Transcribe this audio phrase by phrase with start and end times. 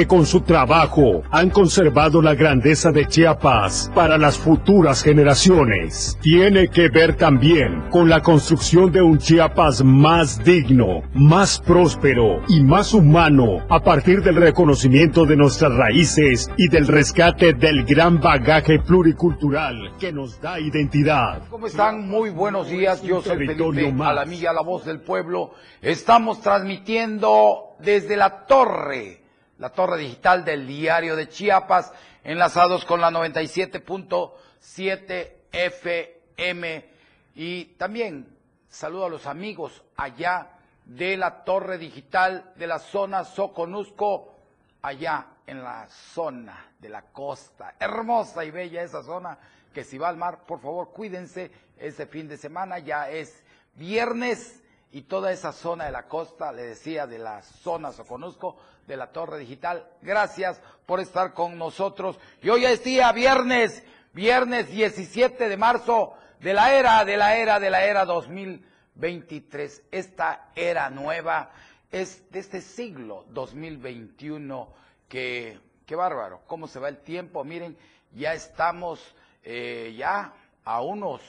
[0.00, 6.16] que con su trabajo han conservado la grandeza de Chiapas para las futuras generaciones.
[6.22, 12.62] Tiene que ver también con la construcción de un Chiapas más digno, más próspero y
[12.62, 18.78] más humano a partir del reconocimiento de nuestras raíces y del rescate del gran bagaje
[18.78, 21.42] pluricultural que nos da identidad.
[21.50, 22.06] ¿Cómo están?
[22.06, 23.02] Muy buenos días.
[23.02, 25.54] Yo soy Felipe Alamilla, la voz del pueblo.
[25.82, 29.17] Estamos transmitiendo desde la torre
[29.58, 31.92] la torre digital del diario de Chiapas,
[32.24, 36.90] enlazados con la 97.7 FM.
[37.34, 38.36] Y también
[38.68, 40.50] saludo a los amigos allá
[40.84, 44.34] de la torre digital de la zona Soconusco,
[44.82, 47.74] allá en la zona de la costa.
[47.78, 49.38] Hermosa y bella esa zona,
[49.72, 51.68] que si va al mar, por favor, cuídense.
[51.78, 53.44] Ese fin de semana ya es
[53.74, 58.56] viernes y toda esa zona de la costa, le decía, de la zona Soconusco,
[58.88, 59.86] de la Torre Digital.
[60.02, 62.18] Gracias por estar con nosotros.
[62.42, 67.60] Y hoy es día viernes, viernes 17 de marzo de la era, de la era,
[67.60, 69.82] de la era 2023.
[69.92, 71.52] Esta era nueva
[71.90, 74.68] es de este siglo 2021
[75.08, 77.44] que, qué bárbaro, cómo se va el tiempo.
[77.44, 77.76] Miren,
[78.14, 81.22] ya estamos eh, ya a unos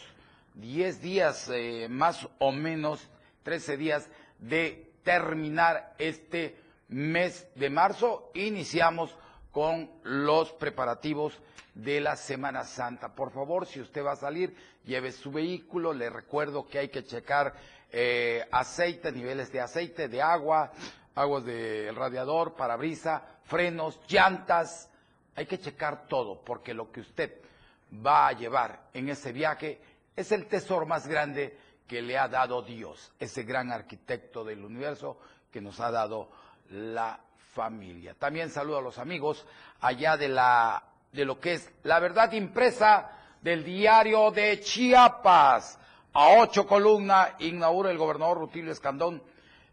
[0.56, 3.08] 10 días eh, más o menos
[3.44, 6.58] 13 días de terminar este
[6.90, 8.32] mes de marzo.
[8.34, 9.16] Iniciamos
[9.52, 11.40] con los preparativos
[11.73, 13.14] de la Semana Santa.
[13.16, 15.94] Por favor, si usted va a salir, lleve su vehículo.
[15.94, 17.54] Le recuerdo que hay que checar
[17.92, 20.72] eh, aceite, niveles de aceite, de agua,
[21.16, 24.90] aguas del radiador, parabrisa, frenos, llantas.
[25.36, 27.34] Hay que checar todo, porque lo que usted
[28.06, 29.80] va a llevar en ese viaje
[30.16, 35.18] es el tesoro más grande que le ha dado Dios, ese gran arquitecto del universo
[35.52, 36.30] que nos ha dado
[36.70, 37.20] la
[37.53, 38.14] familia.
[38.14, 39.45] También saludo a los amigos
[39.81, 45.80] allá de la de lo que es la verdad impresa del diario de Chiapas.
[46.14, 49.22] A ocho columnas inaugura el gobernador Rutilio Escandón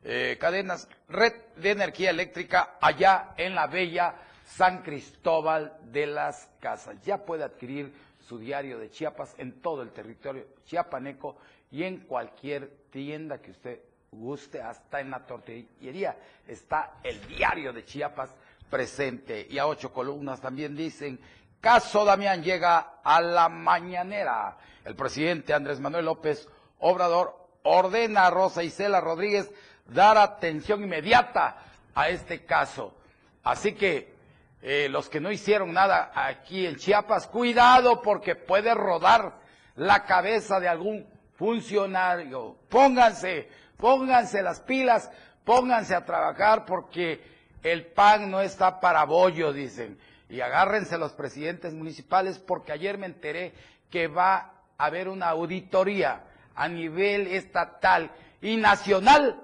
[0.05, 4.15] eh, cadenas red de energía eléctrica allá en la bella
[4.45, 7.01] San Cristóbal de las Casas.
[7.05, 7.93] Ya puede adquirir
[8.28, 11.37] su diario de Chiapas en todo el territorio chiapaneco
[11.71, 13.81] y en cualquier tienda que usted
[14.16, 16.16] guste, hasta en la tortillería
[16.47, 18.34] está el diario de Chiapas
[18.71, 19.47] presente.
[19.49, 21.21] Y a ocho columnas también dicen,
[21.60, 24.56] caso Damián llega a la mañanera.
[24.84, 29.50] El presidente Andrés Manuel López Obrador ordena a Rosa Isela Rodríguez
[29.87, 31.59] dar atención inmediata
[31.94, 32.94] a este caso.
[33.43, 34.15] Así que
[34.62, 39.34] eh, los que no hicieron nada aquí en Chiapas, cuidado porque puede rodar
[39.77, 41.06] la cabeza de algún
[41.37, 42.56] funcionario.
[42.69, 45.11] Pónganse, pónganse las pilas,
[45.45, 47.23] pónganse a trabajar porque
[47.63, 49.99] el pan no está para bollo, dicen.
[50.29, 53.53] Y agárrense los presidentes municipales porque ayer me enteré
[53.91, 58.11] que va a haber una auditoría a nivel estatal
[58.41, 59.41] y nacional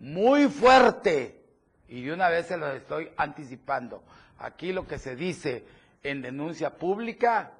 [0.00, 1.42] muy fuerte.
[1.88, 4.02] Y de una vez se los estoy anticipando.
[4.38, 5.64] Aquí lo que se dice
[6.02, 7.52] en denuncia pública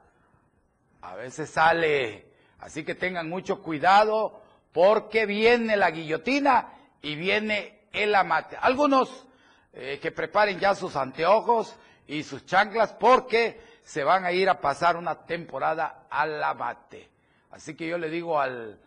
[1.00, 2.28] a veces sale
[2.60, 4.42] Así que tengan mucho cuidado
[4.72, 8.56] porque viene la guillotina y viene el amate.
[8.60, 9.26] Algunos
[9.72, 14.60] eh, que preparen ya sus anteojos y sus chanclas porque se van a ir a
[14.60, 17.08] pasar una temporada al amate.
[17.50, 18.78] Así que yo le digo al,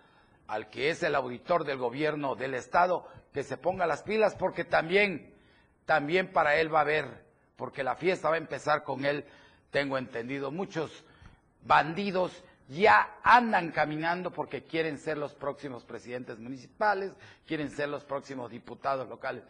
[0.48, 4.66] al que es el auditor del gobierno del estado que se ponga las pilas porque
[4.66, 5.34] también,
[5.86, 7.26] también para él va a haber,
[7.56, 9.26] porque la fiesta va a empezar con él,
[9.72, 11.04] tengo entendido, muchos
[11.64, 17.12] bandidos ya andan caminando porque quieren ser los próximos presidentes municipales,
[17.46, 19.44] quieren ser los próximos diputados locales.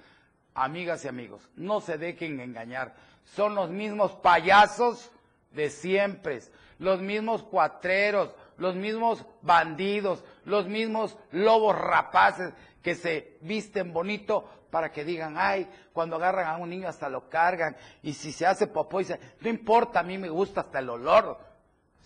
[0.53, 2.95] Amigas y amigos, no se dejen engañar.
[3.23, 5.11] Son los mismos payasos
[5.51, 6.41] de siempre,
[6.79, 14.91] los mismos cuatreros, los mismos bandidos, los mismos lobos rapaces que se visten bonito para
[14.91, 18.67] que digan, ay, cuando agarran a un niño hasta lo cargan, y si se hace
[18.67, 21.50] popó, dice, no importa, a mí me gusta hasta el olor.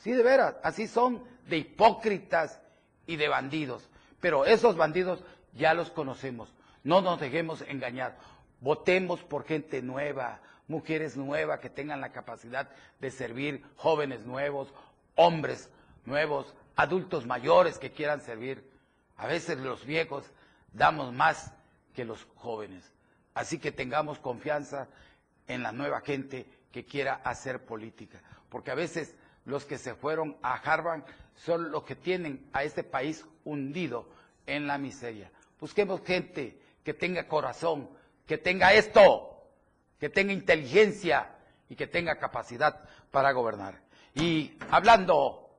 [0.06, 2.62] Sí, de veras, así son de hipócritas
[3.07, 3.90] y de bandidos.
[4.22, 5.24] Pero esos bandidos
[5.56, 6.54] ya los conocemos.
[6.84, 8.16] No nos dejemos engañar.
[8.62, 12.69] Votemos por gente nueva, mujeres nuevas que tengan la capacidad
[13.00, 14.72] de servir, jóvenes nuevos,
[15.16, 15.72] hombres
[16.06, 18.63] nuevos, adultos mayores que quieran servir.
[19.18, 20.24] A veces los viejos
[20.72, 21.52] damos más
[21.96, 22.94] que los jóvenes.
[23.34, 24.88] Así que tengamos confianza
[25.48, 28.22] en la nueva gente que quiera hacer política.
[28.50, 31.03] Porque a veces los que se fueron a Harvard
[31.36, 34.07] son los que tienen a este país hundido
[34.45, 35.31] en la miseria.
[35.59, 37.89] Busquemos gente que tenga corazón,
[38.25, 39.44] que tenga esto,
[40.00, 41.36] que tenga inteligencia
[41.69, 43.81] y que tenga capacidad para gobernar.
[44.13, 45.50] Y hablando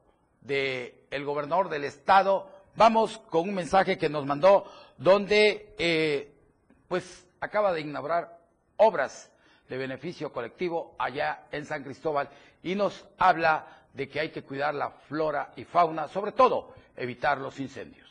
[0.41, 6.33] de el gobernador del estado, vamos con un mensaje que nos mandó donde eh,
[6.89, 8.39] pues acaba de inaugurar
[8.77, 9.31] obras
[9.69, 12.29] de beneficio colectivo allá en San Cristóbal
[12.63, 17.39] y nos habla de que hay que cuidar la flora y fauna, sobre todo evitar
[17.39, 18.07] los incendios.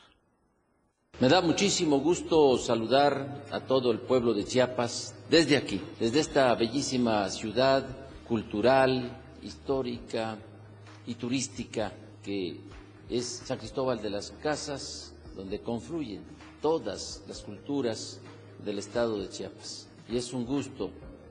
[1.19, 6.53] Me da muchísimo gusto saludar a todo el pueblo de Chiapas desde aquí, desde esta
[6.55, 7.85] bellísima ciudad
[8.27, 10.37] cultural, histórica
[11.07, 12.59] y turística que
[13.09, 16.23] es San Cristóbal de las Casas, donde confluyen
[16.61, 18.19] todas las culturas
[18.63, 19.87] del estado de Chiapas.
[20.09, 20.89] Y es un gusto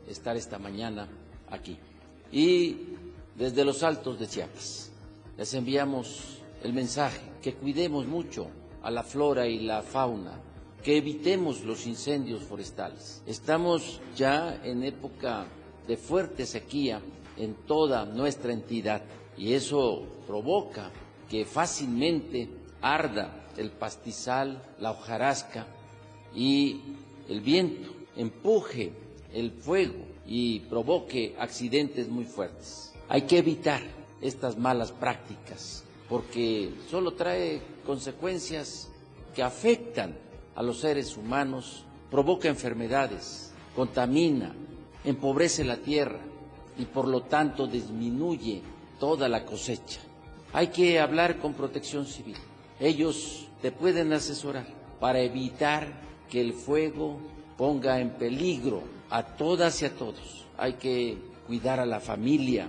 [0.09, 1.09] estar esta mañana
[1.51, 1.79] aquí.
[2.33, 2.77] Y
[3.37, 4.91] desde los altos de Chiapas
[5.37, 8.49] les enviamos el mensaje que cuidemos mucho
[8.83, 10.41] a la flora y la fauna,
[10.83, 13.23] que evitemos los incendios forestales.
[13.27, 15.47] Estamos ya en época
[15.87, 17.01] de fuerte sequía
[17.37, 19.03] en toda nuestra entidad
[19.37, 20.91] y eso provoca
[21.29, 22.49] que fácilmente
[22.81, 25.67] arda el pastizal, la hojarasca
[26.35, 26.81] y
[27.29, 28.93] el viento empuje
[29.35, 32.93] el fuego y provoque accidentes muy fuertes.
[33.09, 33.83] Hay que evitar
[34.23, 38.89] estas malas prácticas porque solo trae consecuencias
[39.35, 40.17] que afectan
[40.55, 44.55] a los seres humanos, provoca enfermedades, contamina,
[45.05, 46.21] empobrece la tierra
[46.79, 48.63] y por lo tanto disminuye
[49.01, 50.01] toda la cosecha.
[50.53, 52.37] Hay que hablar con protección civil.
[52.79, 54.67] Ellos te pueden asesorar
[55.01, 55.89] para evitar
[56.31, 57.19] que el fuego
[57.57, 60.47] ponga en peligro a todas y a todos.
[60.57, 62.69] Hay que cuidar a la familia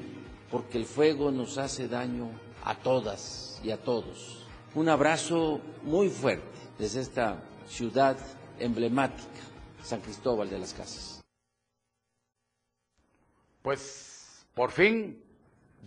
[0.51, 2.29] porque el fuego nos hace daño
[2.63, 4.45] a todas y a todos.
[4.73, 6.45] Un abrazo muy fuerte
[6.77, 8.17] desde esta ciudad
[8.59, 9.41] emblemática,
[9.83, 11.23] San Cristóbal de las Casas.
[13.61, 15.21] Pues por fin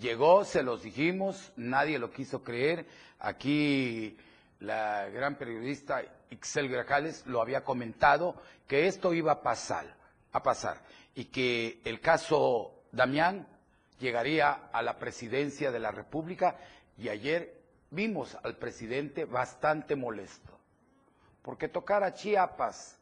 [0.00, 2.86] llegó, se los dijimos, nadie lo quiso creer.
[3.18, 4.16] Aquí
[4.60, 8.34] la gran periodista Ixel Grajales lo había comentado
[8.66, 9.86] que esto iba a pasar,
[10.32, 10.82] a pasar
[11.14, 13.46] y que el caso Damián
[13.98, 16.58] llegaría a la presidencia de la República
[16.96, 17.60] y ayer
[17.90, 20.58] vimos al presidente bastante molesto,
[21.42, 22.98] porque tocar a Chiapas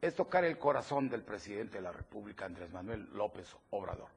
[0.00, 4.08] es tocar el corazón del presidente de la República, Andrés Manuel López Obrador.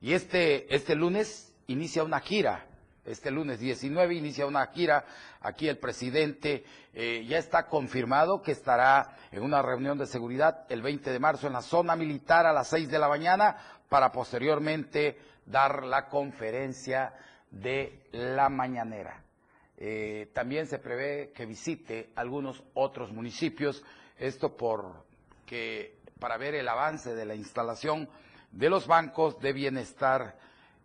[0.00, 2.64] Y este, este lunes inicia una gira,
[3.08, 5.04] este lunes 19 inicia una gira,
[5.40, 10.82] aquí el presidente eh, ya está confirmado que estará en una reunión de seguridad el
[10.82, 13.56] 20 de marzo en la zona militar a las 6 de la mañana
[13.88, 17.14] para posteriormente dar la conferencia
[17.50, 19.22] de la mañanera.
[19.78, 23.82] Eh, también se prevé que visite algunos otros municipios,
[24.18, 25.06] esto por
[25.46, 28.08] que para ver el avance de la instalación
[28.50, 30.36] de los bancos de bienestar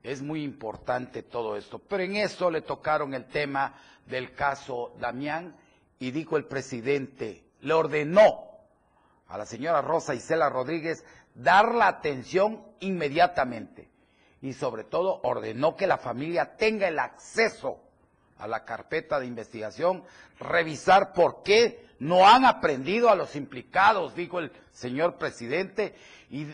[0.03, 1.79] es muy importante todo esto.
[1.79, 3.73] Pero en eso le tocaron el tema
[4.05, 5.55] del caso Damián
[5.97, 8.51] y dijo el presidente, le ordenó
[9.29, 13.89] a la señora Rosa Isela Rodríguez dar la atención inmediatamente
[14.41, 17.79] y sobre todo ordenó que la familia tenga el acceso
[18.37, 20.03] a la carpeta de investigación,
[20.37, 25.95] revisar por qué no han aprendido a los implicados, dijo el señor presidente,
[26.29, 26.53] y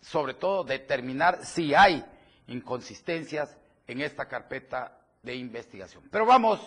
[0.00, 2.02] sobre todo determinar si hay
[2.48, 6.04] inconsistencias en esta carpeta de investigación.
[6.10, 6.60] Pero vamos,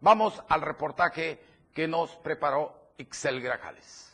[0.00, 1.40] vamos al reportaje
[1.74, 4.07] que nos preparó Ixel Grajales.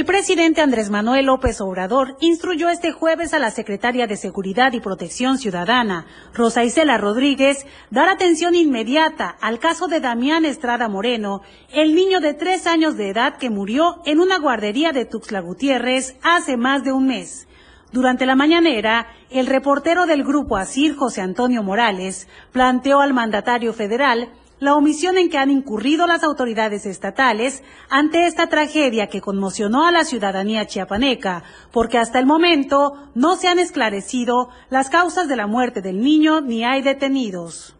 [0.00, 4.80] El presidente Andrés Manuel López Obrador instruyó este jueves a la secretaria de Seguridad y
[4.80, 11.94] Protección Ciudadana, Rosa Isela Rodríguez, dar atención inmediata al caso de Damián Estrada Moreno, el
[11.94, 16.56] niño de tres años de edad que murió en una guardería de Tuxtla Gutiérrez hace
[16.56, 17.46] más de un mes.
[17.92, 24.30] Durante la mañanera, el reportero del grupo ASIR, José Antonio Morales, planteó al mandatario federal
[24.60, 29.90] la omisión en que han incurrido las autoridades estatales ante esta tragedia que conmocionó a
[29.90, 35.46] la ciudadanía chiapaneca, porque hasta el momento no se han esclarecido las causas de la
[35.46, 37.76] muerte del niño ni hay detenidos.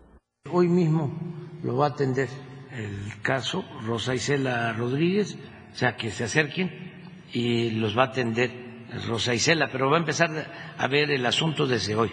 [0.51, 1.13] Hoy mismo
[1.63, 2.29] lo va a atender
[2.73, 5.37] el caso Rosa Isela Rodríguez,
[5.73, 6.71] o sea, que se acerquen
[7.33, 8.51] y los va a atender
[9.07, 10.31] Rosa Isela, pero va a empezar
[10.77, 12.11] a ver el asunto desde hoy.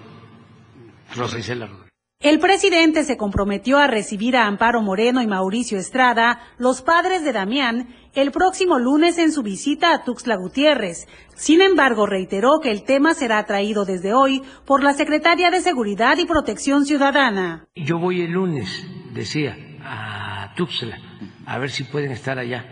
[1.16, 1.87] Rosa Isela Rodríguez.
[2.20, 7.32] El presidente se comprometió a recibir a Amparo Moreno y Mauricio Estrada, los padres de
[7.32, 11.08] Damián, el próximo lunes en su visita a Tuxtla Gutiérrez.
[11.36, 16.18] Sin embargo, reiteró que el tema será traído desde hoy por la Secretaria de Seguridad
[16.18, 17.68] y Protección Ciudadana.
[17.76, 18.68] Yo voy el lunes,
[19.14, 20.98] decía, a Tuxtla,
[21.46, 22.66] a ver si pueden estar allá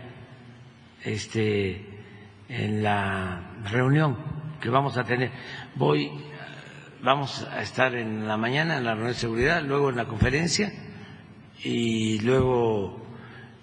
[1.04, 1.86] este,
[2.48, 4.16] en la reunión
[4.60, 5.30] que vamos a tener.
[5.76, 6.10] Voy,
[7.02, 10.72] vamos a estar en la mañana en la reunión de seguridad, luego en la conferencia
[11.62, 13.06] y luego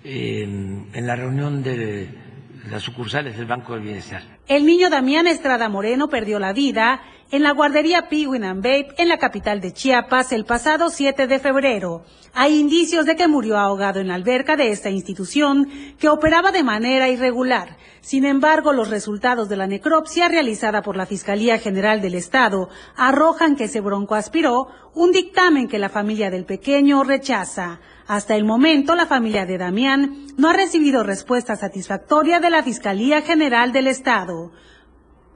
[0.03, 2.22] en, en la reunión de
[2.69, 4.21] las sucursales del Banco del Bienestar.
[4.47, 7.01] El niño Damián Estrada Moreno perdió la vida
[7.31, 12.05] en la guardería Piguin and en la capital de Chiapas el pasado 7 de febrero.
[12.33, 15.67] Hay indicios de que murió ahogado en la alberca de esta institución
[15.99, 17.77] que operaba de manera irregular.
[18.01, 23.55] Sin embargo, los resultados de la necropsia realizada por la Fiscalía General del Estado arrojan
[23.55, 27.79] que se broncoaspiró, un dictamen que la familia del pequeño rechaza.
[28.07, 33.21] Hasta el momento, la familia de Damián no ha recibido respuesta satisfactoria de la Fiscalía
[33.21, 34.51] General del Estado.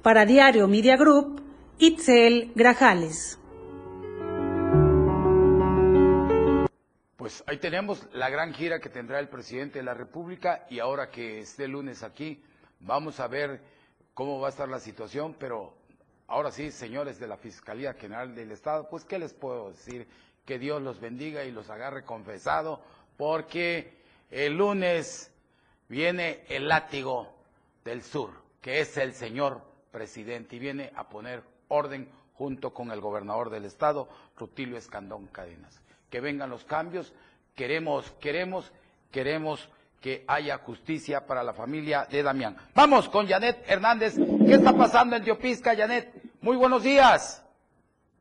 [0.02, 1.42] Para Diario Media Group,
[1.78, 3.40] Itzel Grajales.
[7.16, 11.10] Pues ahí tenemos la gran gira que tendrá el presidente de la República y ahora
[11.10, 12.44] que esté lunes aquí,
[12.82, 13.62] vamos a ver
[14.14, 15.74] cómo va a estar la situación, pero
[16.28, 20.08] ahora sí, señores de la Fiscalía General del Estado, pues qué les puedo decir,
[20.48, 22.80] que Dios los bendiga y los agarre confesado,
[23.18, 23.98] porque
[24.32, 25.30] el lunes
[25.90, 27.36] viene el látigo
[27.84, 29.62] del sur, que es el señor
[29.92, 35.82] presidente, y viene a poner orden junto con el gobernador del estado, Rutilio Escandón Cadenas.
[36.10, 37.14] Que vengan los cambios,
[37.54, 38.72] queremos, queremos,
[39.12, 39.68] queremos
[40.00, 42.56] que haya justicia para la familia de Damián.
[42.74, 44.16] Vamos con Janet Hernández.
[44.16, 46.14] ¿Qué está pasando en Teopisca, Janet?
[46.40, 47.44] Muy buenos días.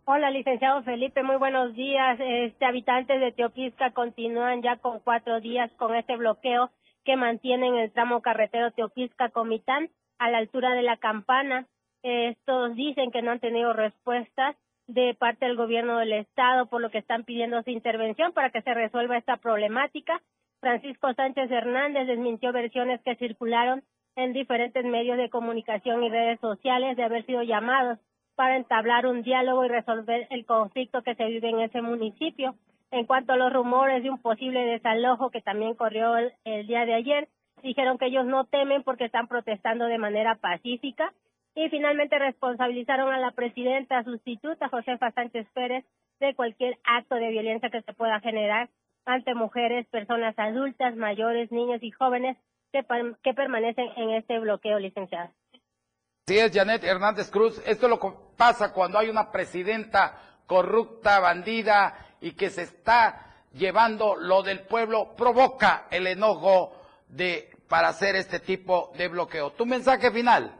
[0.08, 2.16] Hola, licenciado Felipe, muy buenos días.
[2.20, 6.70] Este, habitantes de Teopisca continúan ya con cuatro días con este bloqueo
[7.04, 11.66] que mantienen el tramo carretero Teopisca-Comitán a la altura de la campana.
[12.04, 14.54] Estos dicen que no han tenido respuestas
[14.86, 18.62] de parte del gobierno del estado, por lo que están pidiendo su intervención para que
[18.62, 20.22] se resuelva esta problemática.
[20.60, 23.82] Francisco Sánchez Hernández desmintió versiones que circularon
[24.14, 27.98] en diferentes medios de comunicación y redes sociales de haber sido llamados
[28.36, 32.54] para entablar un diálogo y resolver el conflicto que se vive en ese municipio.
[32.90, 36.94] En cuanto a los rumores de un posible desalojo que también corrió el, día de
[36.94, 37.28] ayer,
[37.62, 41.12] dijeron que ellos no temen porque están protestando de manera pacífica
[41.54, 45.84] y finalmente responsabilizaron a la presidenta sustituta, Josefa Sánchez Pérez,
[46.20, 48.68] de cualquier acto de violencia que se pueda generar
[49.06, 52.36] ante mujeres, personas adultas, mayores, niños y jóvenes
[52.72, 52.84] que,
[53.22, 55.30] que permanecen en este bloqueo, licenciado.
[56.28, 57.62] Así es, Janet Hernández Cruz.
[57.64, 58.00] Esto lo
[58.36, 65.14] pasa cuando hay una presidenta corrupta, bandida y que se está llevando lo del pueblo,
[65.16, 66.72] provoca el enojo
[67.08, 69.52] de para hacer este tipo de bloqueo.
[69.52, 70.50] Tu mensaje final.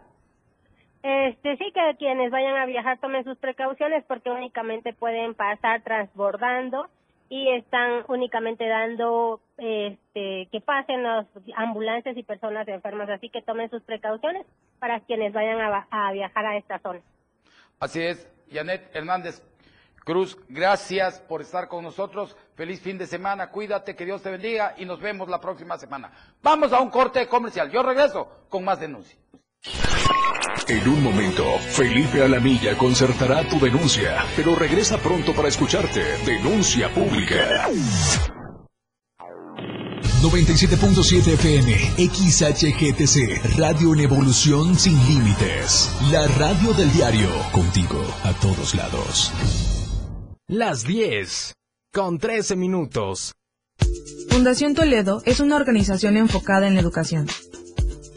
[1.02, 6.87] Este, sí que quienes vayan a viajar tomen sus precauciones porque únicamente pueden pasar transbordando
[7.28, 13.71] y están únicamente dando este, que pasen las ambulancias y personas enfermas, así que tomen
[13.71, 14.47] sus precauciones
[14.78, 17.00] para quienes vayan a, a viajar a esta zona.
[17.80, 19.42] Así es, Janet Hernández
[20.06, 22.37] Cruz, gracias por estar con nosotros.
[22.54, 26.12] Feliz fin de semana, cuídate, que Dios te bendiga y nos vemos la próxima semana.
[26.45, 27.73] Vamos a un corte comercial.
[27.73, 29.18] Yo regreso con más denuncias.
[30.68, 36.02] En un momento, Felipe Alamilla concertará tu denuncia, pero regresa pronto para escucharte.
[36.25, 37.68] Denuncia pública.
[40.23, 41.73] 97.7 FM,
[42.08, 45.88] XHGTC, Radio en Evolución Sin Límites.
[46.11, 49.32] La radio del diario, contigo a todos lados.
[50.49, 51.54] Las 10,
[51.92, 53.35] con 13 minutos.
[54.30, 57.28] Fundación Toledo es una organización enfocada en la educación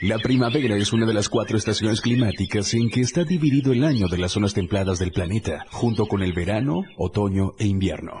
[0.00, 4.06] La primavera es una de las cuatro estaciones climáticas en que está dividido el año
[4.06, 8.20] de las zonas templadas del planeta, junto con el verano, otoño e invierno.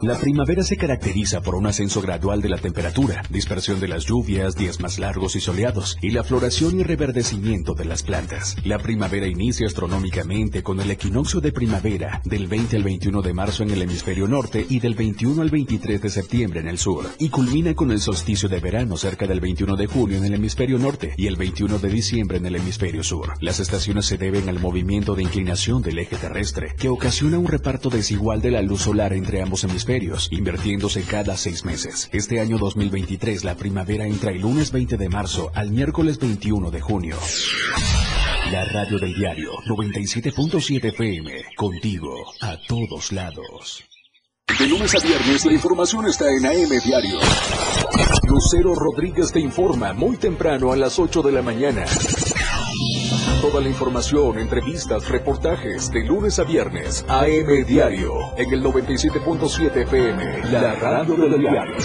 [0.00, 4.54] La primavera se caracteriza por un ascenso gradual de la temperatura, dispersión de las lluvias,
[4.54, 8.56] días más largos y soleados, y la floración y reverdecimiento de las plantas.
[8.64, 13.64] La primavera inicia astronómicamente con el equinoccio de primavera del 20 al 21 de marzo
[13.64, 17.28] en el hemisferio norte y del 21 al 23 de septiembre en el sur, y
[17.28, 21.14] culmina con el solsticio de verano cerca del 21 de junio en el hemisferio norte
[21.16, 23.32] y el 21 de diciembre en el hemisferio sur.
[23.40, 27.90] Las estaciones se deben al movimiento de inclinación del eje terrestre, que ocasiona un reparto
[27.90, 29.87] desigual de la luz solar entre ambos hemisferios,
[30.30, 32.10] invirtiéndose cada seis meses.
[32.12, 36.80] Este año 2023 la primavera entra el lunes 20 de marzo al miércoles 21 de
[36.80, 37.16] junio.
[38.52, 43.84] La radio del diario 97.7 FM, contigo a todos lados.
[44.58, 47.18] De lunes a viernes la información está en AM Diario.
[48.24, 51.84] Lucero Rodríguez te informa muy temprano a las 8 de la mañana.
[53.40, 57.04] Toda la información, entrevistas, reportajes de lunes a viernes.
[57.08, 61.76] AM Diario en el 97.7 FM, la radio del diario.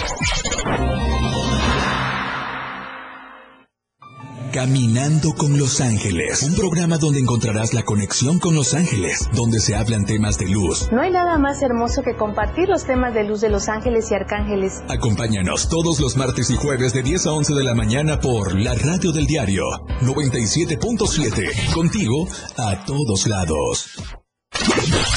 [4.54, 9.74] Caminando con Los Ángeles, un programa donde encontrarás la conexión con Los Ángeles, donde se
[9.74, 10.88] hablan temas de luz.
[10.92, 14.14] No hay nada más hermoso que compartir los temas de luz de Los Ángeles y
[14.14, 14.80] Arcángeles.
[14.88, 18.76] Acompáñanos todos los martes y jueves de 10 a 11 de la mañana por la
[18.76, 19.64] radio del diario
[20.02, 23.90] 97.7, contigo a todos lados.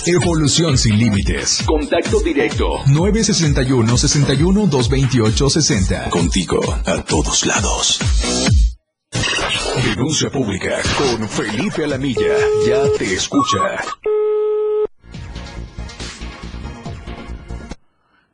[0.07, 1.61] Evolución sin límites.
[1.63, 2.79] Contacto directo.
[2.87, 6.09] 961 61 228 60.
[6.09, 7.99] Contigo a todos lados.
[9.97, 12.37] Denuncia pública con Felipe Alamilla.
[12.67, 13.81] Ya te escucha.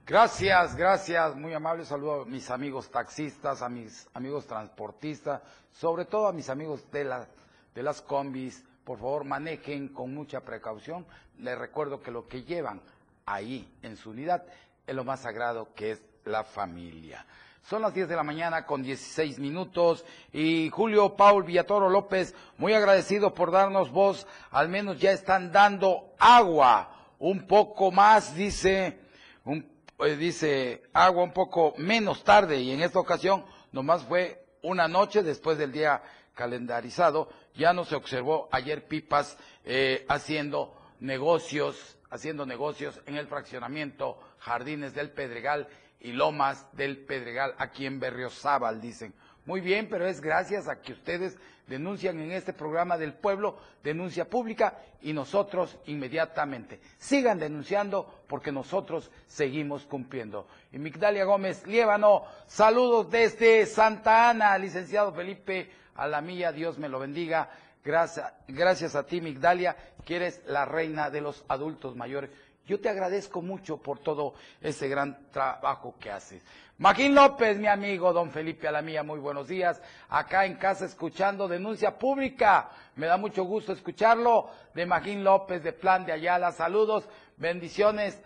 [0.06, 5.42] Gracias, gracias, muy amable saludo a mis amigos taxistas, a mis amigos transportistas,
[5.72, 7.30] sobre todo a mis amigos de, la,
[7.74, 8.62] de las combis.
[8.84, 11.06] Por favor, manejen con mucha precaución.
[11.40, 12.82] Les recuerdo que lo que llevan
[13.26, 14.44] ahí en su unidad
[14.86, 17.26] es lo más sagrado que es la familia.
[17.64, 20.04] Son las 10 de la mañana con 16 minutos
[20.34, 26.14] y Julio Paul Villatoro López, muy agradecido por darnos voz, al menos ya están dando
[26.20, 29.00] agua, un poco más, dice,
[29.46, 29.66] un,
[30.00, 35.24] eh, dice agua un poco menos tarde y en esta ocasión nomás fue una noche
[35.24, 36.04] después del día
[36.34, 44.20] calendarizado, ya no se observó ayer pipas eh, haciendo negocios, haciendo negocios en el fraccionamiento
[44.40, 45.70] Jardines del Pedregal
[46.04, 49.14] y Lomas del Pedregal, aquí en Berriozábal, dicen.
[49.46, 51.38] Muy bien, pero es gracias a que ustedes
[51.68, 56.80] denuncian en este programa del pueblo, denuncia pública, y nosotros inmediatamente.
[56.98, 60.48] Sigan denunciando porque nosotros seguimos cumpliendo.
[60.72, 67.50] Y Migdalia Gómez Liévano, saludos desde Santa Ana, licenciado Felipe Alamilla, Dios me lo bendiga.
[67.84, 72.30] Gracias, gracias a ti, Migdalia, que eres la reina de los adultos mayores.
[72.66, 76.42] Yo te agradezco mucho por todo ese gran trabajo que haces.
[76.78, 79.82] Magín López, mi amigo, don Felipe Alamía, muy buenos días.
[80.08, 82.70] Acá en casa escuchando denuncia pública.
[82.96, 84.50] Me da mucho gusto escucharlo.
[84.74, 86.54] De Magín López, de Plan de Ayala.
[86.54, 88.18] Saludos, bendiciones.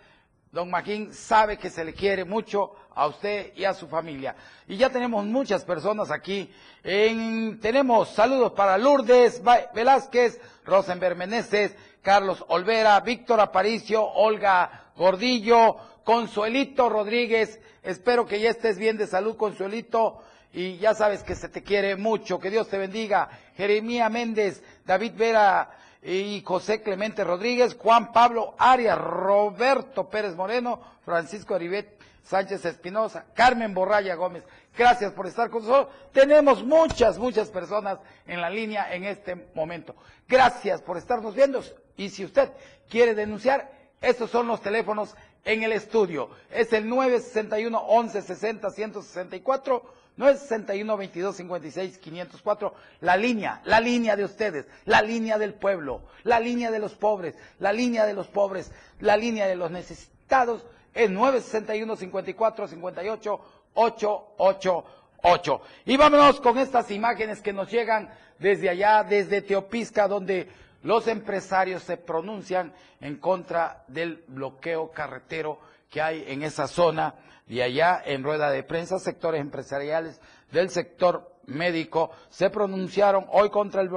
[0.52, 4.34] Don Magín sabe que se le quiere mucho a usted y a su familia.
[4.66, 6.50] Y ya tenemos muchas personas aquí.
[6.82, 9.42] En, tenemos saludos para Lourdes
[9.74, 17.60] Velázquez, Rosenberg Meneses, Carlos Olvera, Víctor Aparicio, Olga Gordillo, Consuelito Rodríguez.
[17.82, 20.22] Espero que ya estés bien de salud, Consuelito.
[20.52, 22.38] Y ya sabes que se te quiere mucho.
[22.38, 23.28] Que Dios te bendiga.
[23.56, 25.70] Jeremía Méndez, David Vera
[26.02, 33.72] y José Clemente Rodríguez, Juan Pablo Arias, Roberto Pérez Moreno, Francisco Aribet Sánchez Espinosa, Carmen
[33.72, 34.44] Borraya Gómez.
[34.76, 35.94] Gracias por estar con nosotros.
[36.12, 39.96] Tenemos muchas, muchas personas en la línea en este momento.
[40.28, 41.62] Gracias por estarnos viendo.
[41.98, 42.50] Y si usted
[42.88, 46.30] quiere denunciar, estos son los teléfonos en el estudio.
[46.50, 52.74] Es el 961 11 60 164, 961 22 56 504.
[53.00, 57.34] La línea, la línea de ustedes, la línea del pueblo, la línea de los pobres,
[57.58, 63.40] la línea de los pobres, la línea de los necesitados es 961 54 58
[63.74, 65.62] 888.
[65.86, 68.08] Y vámonos con estas imágenes que nos llegan
[68.38, 70.48] desde allá, desde Teopisca, donde
[70.82, 75.58] los empresarios se pronuncian en contra del bloqueo carretero
[75.90, 77.14] que hay en esa zona
[77.46, 80.20] y allá en rueda de prensa, sectores empresariales
[80.52, 83.88] del sector médico se pronunciaron hoy contra el,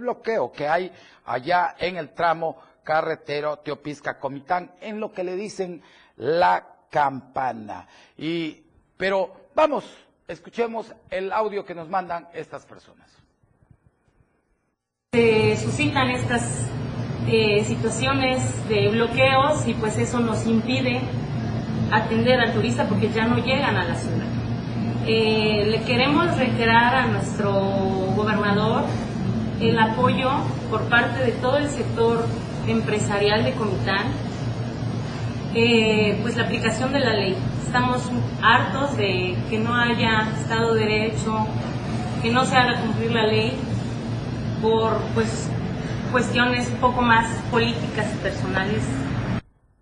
[0.00, 0.92] bloqueo que hay
[1.24, 5.82] allá en el tramo carretero Teopisca-Comitán, en lo que le dicen
[6.16, 7.86] la campana.
[8.16, 8.64] Y,
[8.96, 9.84] pero vamos,
[10.26, 13.19] escuchemos el audio que nos mandan estas personas
[15.12, 16.68] se suscitan estas
[17.26, 21.00] eh, situaciones de bloqueos y pues eso nos impide
[21.90, 24.24] atender al turista porque ya no llegan a la ciudad.
[25.08, 27.52] Eh, le queremos reiterar a nuestro
[28.14, 28.84] gobernador
[29.60, 30.30] el apoyo
[30.70, 32.24] por parte de todo el sector
[32.68, 34.12] empresarial de Comitán,
[35.56, 37.36] eh, pues la aplicación de la ley.
[37.66, 38.08] Estamos
[38.40, 41.48] hartos de que no haya Estado de Derecho,
[42.22, 43.58] que no se haga cumplir la ley
[44.60, 45.48] por pues
[46.12, 48.82] cuestiones poco más políticas y personales.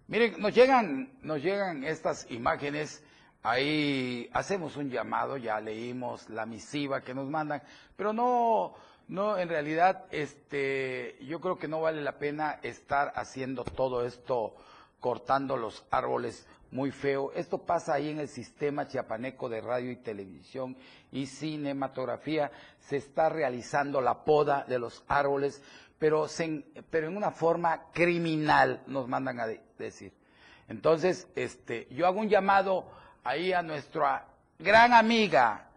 [0.07, 3.03] Miren, nos llegan, nos llegan estas imágenes,
[3.43, 7.63] ahí hacemos un llamado, ya leímos la misiva que nos mandan,
[7.97, 8.75] pero no,
[9.09, 14.55] no, en realidad, este, yo creo que no vale la pena estar haciendo todo esto,
[15.01, 17.33] cortando los árboles muy feo.
[17.33, 20.77] Esto pasa ahí en el sistema chiapaneco de radio y televisión
[21.13, 22.51] y cinematografía.
[22.81, 25.63] Se está realizando la poda de los árboles,
[25.99, 26.27] pero,
[26.91, 29.47] pero en una forma criminal, nos mandan a
[29.79, 30.13] decir.
[30.69, 32.91] Entonces, este, yo hago un llamado
[33.25, 34.27] ahí a nuestra
[34.59, 35.71] gran amiga,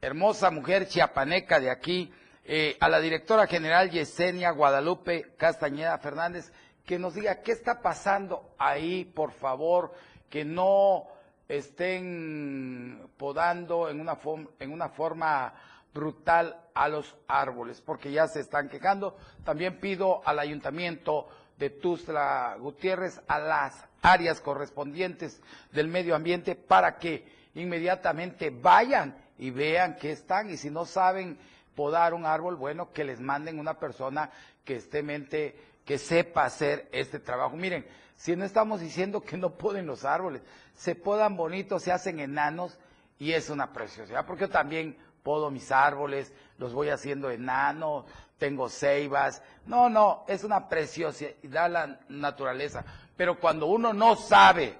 [0.00, 2.12] hermosa mujer chiapaneca de aquí,
[2.44, 6.50] eh, a la directora general Yesenia Guadalupe Castañeda Fernández,
[6.84, 9.92] que nos diga qué está pasando ahí, por favor,
[10.28, 11.06] que no
[11.48, 14.18] estén podando en una,
[14.58, 15.52] en una forma
[15.92, 19.16] brutal a los árboles, porque ya se están quejando.
[19.44, 26.98] También pido al ayuntamiento de Tuzla Gutiérrez, a las áreas correspondientes del medio ambiente, para
[26.98, 31.38] que inmediatamente vayan y vean qué están y si no saben
[31.74, 34.30] podar un árbol, bueno, que les manden una persona
[34.64, 35.56] que esté mente,
[35.90, 37.56] que sepa hacer este trabajo.
[37.56, 40.40] Miren, si no estamos diciendo que no poden los árboles,
[40.72, 42.78] se podan bonitos, se hacen enanos
[43.18, 48.04] y es una preciosidad, porque yo también podo mis árboles, los voy haciendo enanos,
[48.38, 49.42] tengo ceibas.
[49.66, 52.84] No, no, es una preciosidad la naturaleza.
[53.16, 54.78] Pero cuando uno no sabe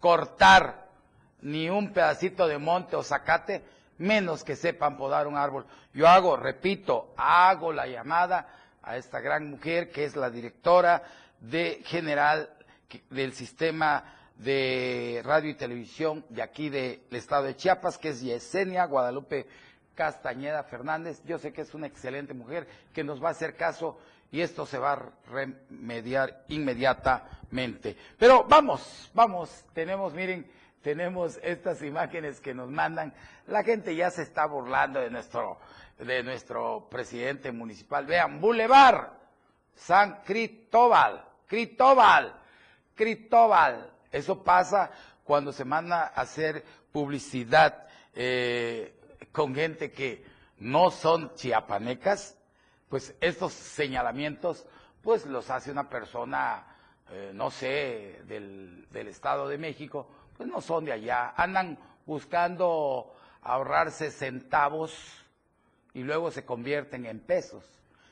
[0.00, 0.88] cortar
[1.42, 3.62] ni un pedacito de monte o zacate,
[3.98, 5.66] menos que sepan podar un árbol.
[5.92, 8.48] Yo hago, repito, hago la llamada
[8.88, 11.02] a esta gran mujer que es la directora
[11.40, 12.48] de general
[13.10, 14.02] del sistema
[14.36, 19.46] de radio y televisión de aquí del estado de Chiapas, que es Yesenia Guadalupe
[19.94, 21.20] Castañeda Fernández.
[21.26, 23.98] Yo sé que es una excelente mujer que nos va a hacer caso
[24.32, 27.94] y esto se va a remediar inmediatamente.
[28.18, 33.12] Pero vamos, vamos, tenemos, miren, tenemos estas imágenes que nos mandan.
[33.48, 35.58] La gente ya se está burlando de nuestro,
[35.98, 38.06] de nuestro presidente municipal.
[38.06, 39.18] Vean, Boulevard
[39.78, 42.34] San Cristóbal, Cristóbal,
[42.94, 43.90] Cristóbal.
[44.10, 44.90] Eso pasa
[45.24, 48.94] cuando se manda a hacer publicidad eh,
[49.30, 50.24] con gente que
[50.58, 52.36] no son chiapanecas,
[52.88, 54.66] pues estos señalamientos,
[55.02, 56.64] pues los hace una persona,
[57.10, 63.14] eh, no sé, del, del Estado de México, pues no son de allá, andan buscando
[63.42, 64.92] ahorrarse centavos
[65.94, 67.64] y luego se convierten en pesos.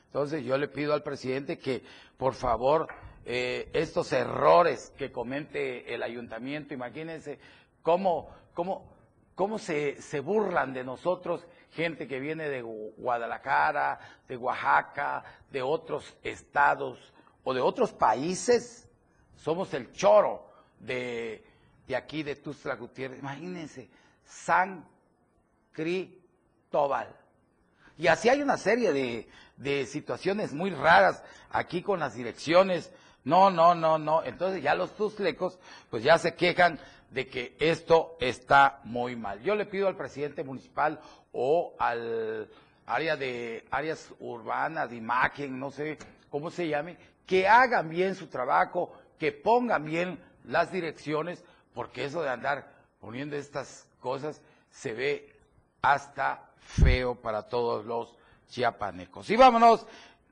[0.07, 1.83] Entonces yo le pido al presidente que
[2.17, 2.87] por favor
[3.25, 7.39] eh, estos errores que comente el ayuntamiento, imagínense
[7.81, 8.89] cómo, cómo,
[9.35, 16.17] cómo se, se burlan de nosotros gente que viene de Guadalajara, de Oaxaca, de otros
[16.23, 17.13] estados
[17.43, 18.89] o de otros países.
[19.35, 21.43] Somos el choro de,
[21.87, 23.19] de aquí de Tuzla Gutiérrez.
[23.19, 23.89] Imagínense,
[24.23, 24.87] San
[25.71, 27.15] Cristóbal.
[27.97, 32.91] Y así hay una serie de, de situaciones muy raras aquí con las direcciones.
[33.23, 34.23] No, no, no, no.
[34.23, 36.79] Entonces ya los tuzlecos pues ya se quejan
[37.09, 39.41] de que esto está muy mal.
[39.41, 40.99] Yo le pido al presidente municipal
[41.31, 42.49] o al
[42.85, 45.97] área de áreas urbanas, imagen, no sé
[46.29, 52.21] cómo se llame, que hagan bien su trabajo, que pongan bien las direcciones porque eso
[52.21, 55.35] de andar poniendo estas cosas se ve
[55.81, 58.15] hasta feo para todos los
[58.49, 59.29] chiapanecos.
[59.29, 59.85] Y vámonos,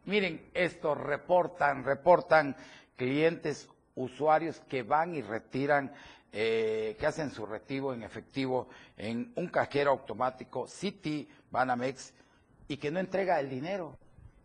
[0.05, 2.55] miren, esto reportan, reportan
[2.97, 5.93] clientes, usuarios que van y retiran,
[6.31, 8.67] eh, que hacen su retiro en efectivo
[8.97, 12.13] en un cajero automático City Banamex
[12.67, 13.97] y que no entrega el dinero.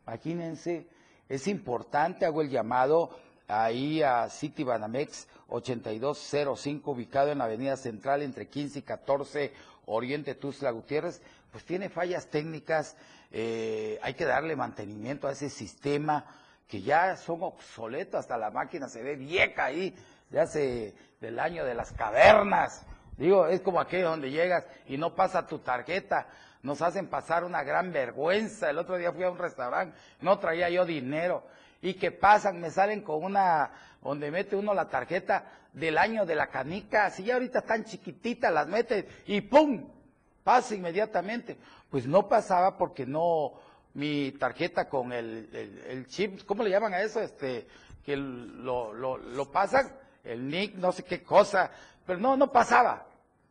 [0.07, 0.87] Imagínense,
[1.29, 3.11] es importante, hago el llamado
[3.49, 9.53] ahí a City Banamex 8205, ubicado en la Avenida Central entre 15 y 14,
[9.87, 11.21] Oriente Tuzla Gutiérrez,
[11.51, 12.97] pues tiene fallas técnicas,
[13.31, 16.25] eh, hay que darle mantenimiento a ese sistema
[16.69, 19.95] que ya son obsoletos, hasta la máquina se ve vieja ahí,
[20.31, 22.87] ya hace del año de las cavernas.
[23.17, 26.29] Digo, es como aquello donde llegas y no pasa tu tarjeta,
[26.63, 28.71] nos hacen pasar una gran vergüenza.
[28.71, 31.45] El otro día fui a un restaurante, no traía yo dinero
[31.83, 36.35] y que pasan, me salen con una, donde mete uno la tarjeta del año de
[36.35, 40.00] la canica, así ya ahorita tan chiquitita, las mete y ¡pum!
[40.45, 41.57] Pasa inmediatamente.
[41.91, 43.55] Pues no pasaba porque no,
[43.95, 45.49] mi tarjeta con el,
[45.89, 47.21] el, chip, ¿cómo le llaman a eso?
[47.21, 47.67] Este,
[48.05, 49.93] que lo, lo, lo pasan,
[50.25, 51.71] el nick, no sé qué cosa,
[52.07, 53.07] pero no, no pasaba,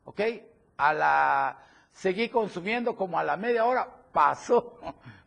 [0.06, 0.22] ¿ok?
[0.78, 1.58] A la,
[1.92, 4.78] seguí consumiendo como a la media hora, pasó.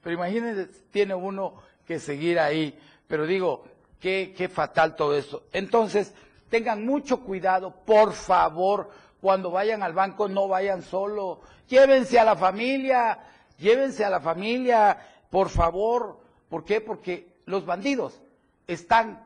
[0.03, 1.55] Pero imagínense, tiene uno
[1.87, 2.79] que seguir ahí.
[3.07, 3.64] Pero digo,
[4.01, 5.44] qué, qué fatal todo eso.
[5.53, 6.12] Entonces,
[6.48, 8.90] tengan mucho cuidado, por favor,
[9.23, 13.21] cuando vayan al banco no vayan solo, llévense a la familia,
[13.57, 14.99] llévense a la familia,
[15.31, 16.19] por favor.
[16.49, 16.81] ¿Por qué?
[16.81, 18.21] Porque los bandidos
[18.67, 19.25] están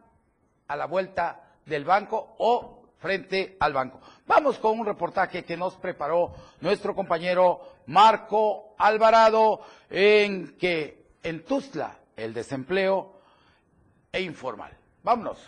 [0.69, 3.99] a la vuelta del banco o frente al banco.
[4.27, 11.97] Vamos con un reportaje que nos preparó nuestro compañero Marco Alvarado en que en Tuzla
[12.17, 13.15] el desempleo
[14.13, 14.77] e informal.
[15.03, 15.39] Vámonos.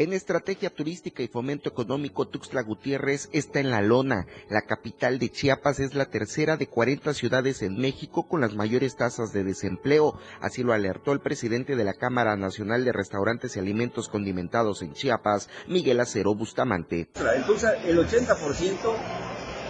[0.00, 4.26] En estrategia turística y fomento económico, Tuxtla Gutiérrez está en la lona.
[4.48, 8.96] La capital de Chiapas es la tercera de 40 ciudades en México con las mayores
[8.96, 10.18] tasas de desempleo.
[10.40, 14.94] Así lo alertó el presidente de la Cámara Nacional de Restaurantes y Alimentos Condimentados en
[14.94, 17.10] Chiapas, Miguel Acero Bustamante.
[17.36, 18.76] Entonces, el 80%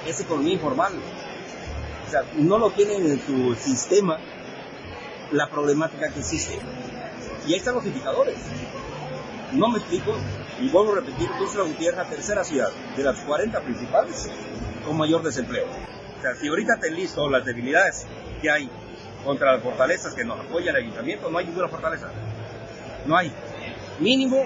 [0.06, 0.92] es economía informal.
[2.06, 4.20] O sea, no lo tienen en su sistema
[5.32, 6.56] la problemática que existe.
[7.48, 8.36] Y ahí están los indicadores.
[9.52, 10.14] No me explico,
[10.60, 14.30] y vuelvo a repetir, Tuxtla Gutiérrez la tercera ciudad de las 40 principales
[14.86, 15.66] con mayor desempleo.
[15.66, 18.06] O sea, si ahorita te listo las debilidades
[18.40, 18.70] que hay
[19.24, 22.10] contra las fortalezas que nos apoya el ayuntamiento, no hay ninguna fortaleza.
[23.06, 23.32] No hay.
[23.98, 24.40] Mínimo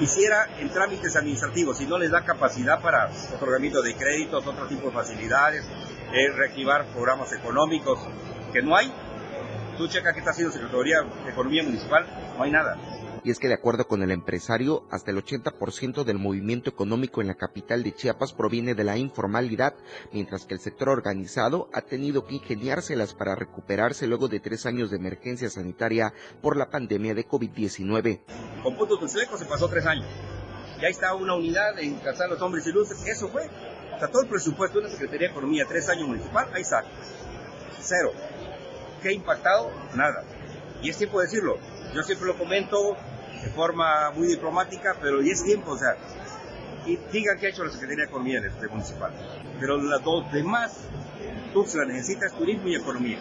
[0.00, 4.86] hiciera en trámites administrativos, si no les da capacidad para otorgamiento de créditos, otro tipo
[4.86, 5.64] de facilidades,
[6.12, 7.98] eh, reactivar programas económicos,
[8.52, 8.92] que no hay.
[9.76, 12.06] Tú checa que está haciendo Secretaría de Economía Municipal,
[12.38, 12.76] no hay nada
[13.26, 17.26] y es que de acuerdo con el empresario, hasta el 80% del movimiento económico en
[17.26, 19.74] la capital de Chiapas proviene de la informalidad,
[20.12, 24.92] mientras que el sector organizado ha tenido que ingeniárselas para recuperarse luego de tres años
[24.92, 28.20] de emergencia sanitaria por la pandemia de COVID-19.
[28.62, 30.06] Con Punto Tuxleco se pasó tres años.
[30.80, 33.04] Ya está una unidad en casar los hombres y luces.
[33.08, 33.50] Eso fue.
[33.98, 36.84] Sea, todo el presupuesto de la Secretaría de Economía, tres años municipal, ahí está.
[37.80, 38.12] Cero.
[39.02, 39.72] ¿Qué ha impactado?
[39.96, 40.22] Nada.
[40.80, 41.58] Y es tiempo de decirlo.
[41.92, 42.96] Yo siempre lo comento,
[43.42, 45.96] de forma muy diplomática, pero ya es tiempo, o sea,
[46.86, 49.12] y digan qué ha hecho la Secretaría de Economía de este municipal.
[49.58, 50.78] Pero las dos demás,
[51.52, 53.18] Tuxtla necesita turismo y economía.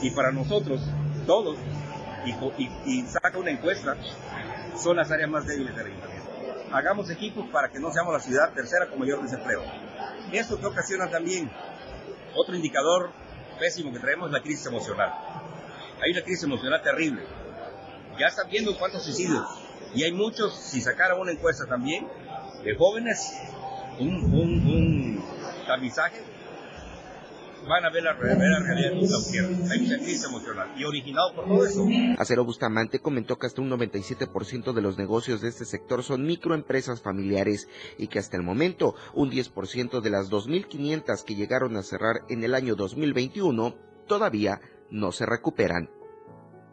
[0.00, 0.80] Y para nosotros,
[1.26, 1.58] todos,
[2.86, 3.96] y, saca una encuesta,
[4.76, 6.30] son las áreas más débiles del ayuntamiento.
[6.72, 9.62] Hagamos equipos para que no seamos la ciudad tercera con mayor desempleo.
[10.32, 11.50] Esto que ocasiona también
[12.34, 13.10] otro indicador
[13.58, 15.12] pésimo que traemos es la crisis emocional.
[16.02, 17.22] Hay una crisis emocional terrible
[18.18, 19.44] ya están viendo cuántos suicidios.
[19.94, 22.06] Y hay muchos, si sacaran una encuesta también,
[22.64, 23.32] de jóvenes,
[23.98, 25.24] un, un, un
[25.66, 26.22] tamizaje,
[27.68, 31.66] van a ver la, realidad de la Hay mucha crisis emocional y originado por todo
[31.66, 31.86] eso.
[32.18, 37.02] Acero Bustamante comentó que hasta un 97% de los negocios de este sector son microempresas
[37.02, 42.22] familiares y que hasta el momento un 10% de las 2.500 que llegaron a cerrar
[42.28, 43.74] en el año 2021
[44.06, 45.90] todavía no se recuperan.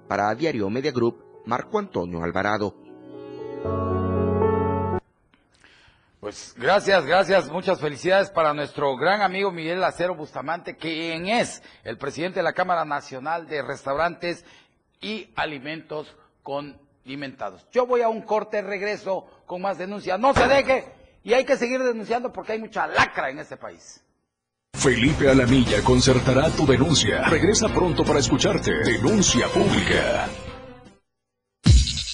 [0.07, 2.75] Para Diario Media Group, Marco Antonio Alvarado.
[6.19, 11.97] Pues gracias, gracias, muchas felicidades para nuestro gran amigo Miguel Acero Bustamante, quien es el
[11.97, 14.45] presidente de la Cámara Nacional de Restaurantes
[15.01, 17.67] y Alimentos Condimentados.
[17.73, 20.17] Yo voy a un corte, regreso con más denuncias.
[20.17, 20.85] No se deje
[21.23, 24.01] y hay que seguir denunciando porque hay mucha lacra en este país.
[24.73, 27.23] Felipe Alamilla concertará tu denuncia.
[27.23, 28.71] Regresa pronto para escucharte.
[28.85, 30.29] Denuncia pública.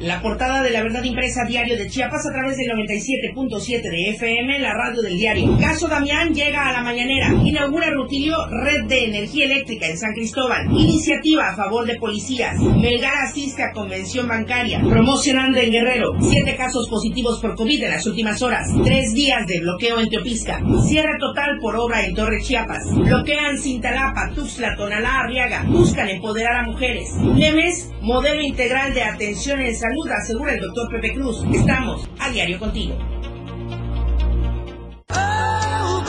[0.00, 4.58] La portada de la verdad impresa diario de Chiapas a través del 97.7 de FM,
[4.58, 5.56] la radio del diario.
[5.58, 7.32] Caso Damián llega a la mañanera.
[7.42, 10.66] Inaugura Rutilio red de energía eléctrica en San Cristóbal.
[10.70, 12.60] Iniciativa a favor de policías.
[12.60, 14.80] Melgar asiste a convención bancaria.
[14.80, 16.12] Promocionando en Guerrero.
[16.20, 18.68] Siete casos positivos por COVID en las últimas horas.
[18.84, 20.60] Tres días de bloqueo en Teopisca.
[20.86, 22.82] Cierre total por obra en Torre Chiapas.
[22.94, 25.64] Bloquean Cintalapa, Tuxtla, Tonalá, Arriaga.
[25.66, 27.14] Buscan empoderar a mujeres.
[27.16, 31.44] Nemes, modelo integral de atención en salud, asegura el doctor Pepe Cruz.
[31.52, 32.96] Estamos a diario contigo.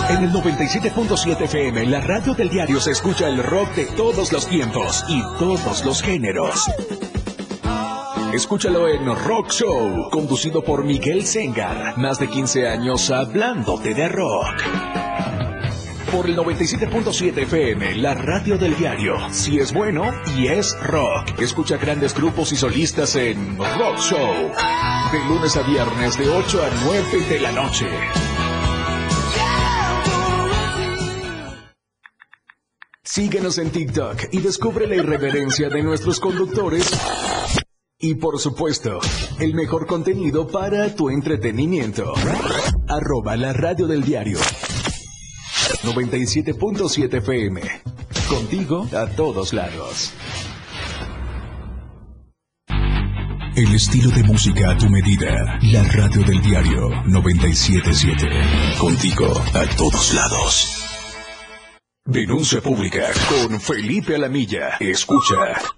[0.10, 4.48] En el 97.7 FM, la radio del diario se escucha el rock de todos los
[4.48, 6.66] tiempos y todos los géneros.
[8.34, 11.98] Escúchalo en Rock Show, conducido por Miguel Sengar.
[11.98, 14.97] Más de 15 años hablándote de rock.
[16.12, 19.15] Por el 97.7 FM, la radio del diario.
[19.32, 20.04] Si es bueno
[20.38, 21.39] y es rock.
[21.39, 24.52] Escucha grandes grupos y solistas en Rock Show.
[25.12, 27.86] De lunes a viernes de 8 a 9 de la noche.
[33.04, 36.89] Síguenos en TikTok y descubre la irreverencia de nuestros conductores.
[38.00, 39.00] Y por supuesto,
[39.39, 42.13] el mejor contenido para tu entretenimiento.
[42.88, 44.38] Arroba la radio del diario.
[45.88, 47.62] 97.7 FM.
[48.28, 50.12] Contigo a todos lados.
[53.56, 55.58] El estilo de música a tu medida.
[55.62, 58.28] La radio del diario 977.
[58.78, 60.84] Contigo a todos lados.
[62.06, 64.76] Denuncia pública con Felipe Alamilla.
[64.80, 65.77] Escucha.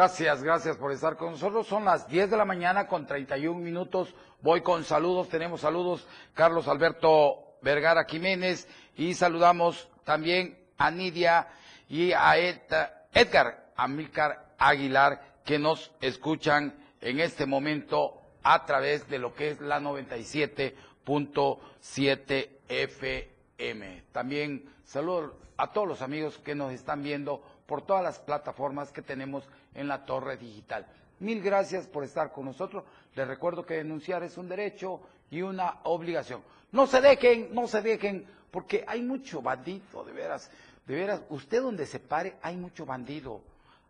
[0.00, 1.66] Gracias, gracias por estar con nosotros.
[1.66, 4.14] Son las 10 de la mañana con 31 minutos.
[4.40, 5.28] Voy con saludos.
[5.28, 11.48] Tenemos saludos Carlos Alberto Vergara Jiménez y saludamos también a Nidia
[11.86, 19.34] y a Edgar Amílcar Aguilar que nos escuchan en este momento a través de lo
[19.34, 24.04] que es la 97.7 FM.
[24.12, 29.00] También saludo a todos los amigos que nos están viendo por todas las plataformas que
[29.00, 29.44] tenemos
[29.76, 30.84] en la torre digital.
[31.20, 32.82] Mil gracias por estar con nosotros.
[33.14, 36.42] Les recuerdo que denunciar es un derecho y una obligación.
[36.72, 40.50] No se dejen, no se dejen, porque hay mucho bandido, de veras,
[40.84, 41.22] de veras.
[41.28, 43.40] Usted donde se pare, hay mucho bandido.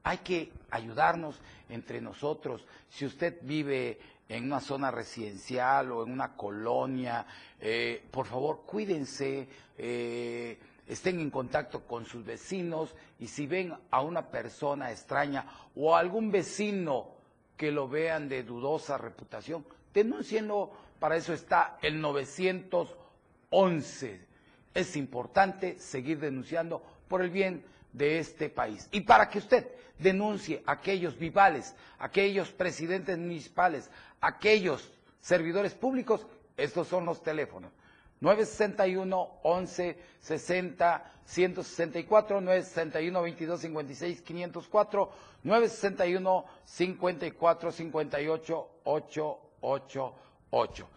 [0.03, 1.40] Hay que ayudarnos
[1.71, 2.66] entre nosotros.
[2.90, 7.25] Si usted vive en una zona residencial o en una colonia,
[7.59, 9.49] eh, por favor, cuídense.
[9.79, 10.59] Eh,
[10.90, 16.00] estén en contacto con sus vecinos y si ven a una persona extraña o a
[16.00, 17.12] algún vecino
[17.57, 24.20] que lo vean de dudosa reputación, denúncienlo, para eso está el 911.
[24.74, 28.88] Es importante seguir denunciando por el bien de este país.
[28.90, 33.88] Y para que usted denuncie a aquellos vivales, aquellos presidentes municipales,
[34.20, 36.26] aquellos servidores públicos,
[36.57, 37.70] estos son los teléfonos.
[38.20, 45.11] 961 11 60 164 961 22 56 504
[45.44, 50.88] 961 54 58 888.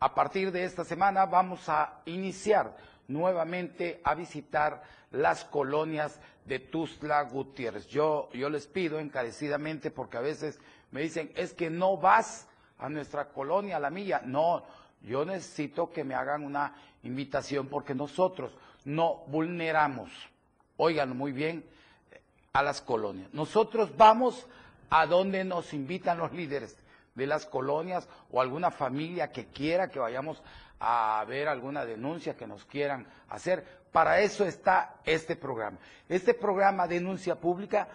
[0.00, 2.76] A partir de esta semana vamos a iniciar
[3.08, 7.88] nuevamente a visitar las colonias de Tuzla Gutiérrez.
[7.88, 10.60] Yo, yo les pido encarecidamente porque a veces
[10.90, 12.46] me dicen, es que no vas
[12.78, 14.22] a nuestra colonia, a la mía.
[14.24, 14.64] No,
[15.02, 18.52] yo necesito que me hagan una invitación porque nosotros
[18.84, 20.10] no vulneramos,
[20.76, 21.64] oigan muy bien,
[22.52, 23.32] a las colonias.
[23.32, 24.46] Nosotros vamos
[24.90, 26.76] a donde nos invitan los líderes
[27.14, 30.42] de las colonias o alguna familia que quiera que vayamos
[30.80, 33.64] a ver alguna denuncia que nos quieran hacer.
[33.92, 35.78] Para eso está este programa.
[36.08, 37.88] Este programa Denuncia Pública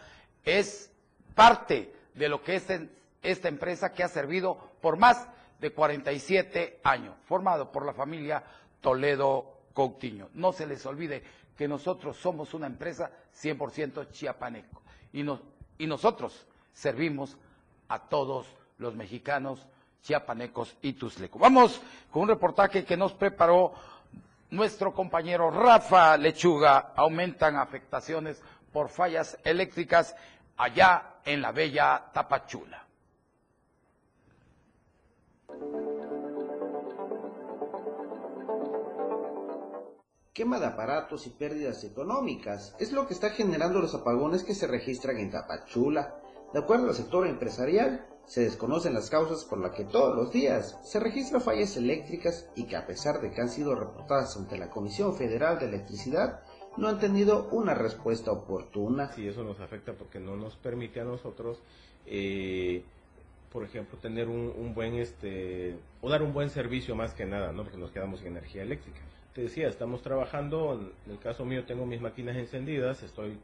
[0.43, 0.91] es
[1.35, 2.67] parte de lo que es
[3.21, 5.27] esta empresa que ha servido por más
[5.63, 8.43] de 47 años, formado por la familia
[8.81, 10.27] Toledo Coutinho.
[10.33, 11.23] No se les olvide
[11.57, 13.09] que nosotros somos una empresa
[13.41, 14.81] 100% chiapaneco
[15.13, 15.21] y,
[15.77, 17.37] y nosotros servimos
[17.87, 18.45] a todos
[18.77, 19.65] los mexicanos
[20.01, 21.39] chiapanecos y tuslecos.
[21.39, 23.73] Vamos con un reportaje que nos preparó
[24.49, 26.91] nuestro compañero Rafa Lechuga.
[26.97, 28.43] Aumentan afectaciones
[28.73, 30.13] por fallas eléctricas
[30.57, 32.82] allá en la bella Tapachula.
[40.33, 42.75] Quema de aparatos y pérdidas económicas.
[42.79, 46.15] Es lo que está generando los apagones que se registran en Tapachula.
[46.53, 50.79] De acuerdo al sector empresarial, se desconocen las causas por las que todos los días
[50.83, 54.71] se registran fallas eléctricas y que a pesar de que han sido reportadas ante la
[54.71, 56.41] Comisión Federal de Electricidad,
[56.77, 59.11] no han tenido una respuesta oportuna.
[59.13, 61.61] Sí, eso nos afecta porque no nos permite a nosotros,
[62.07, 62.83] eh,
[63.51, 67.63] por ejemplo, tener un, buen, este, o dar un buen servicio más que nada, ¿no?
[67.63, 68.99] Porque nos quedamos sin energía eléctrica.
[69.33, 73.39] Te decía, estamos trabajando, en el caso mío tengo mis máquinas encendidas, estoy,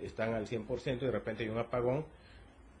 [0.00, 2.06] están al 100% y de repente hay un apagón,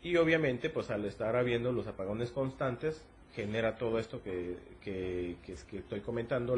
[0.02, 3.02] y obviamente, pues al estar habiendo los apagones constantes,
[3.34, 6.56] genera todo esto que, que, que, que estoy comentando,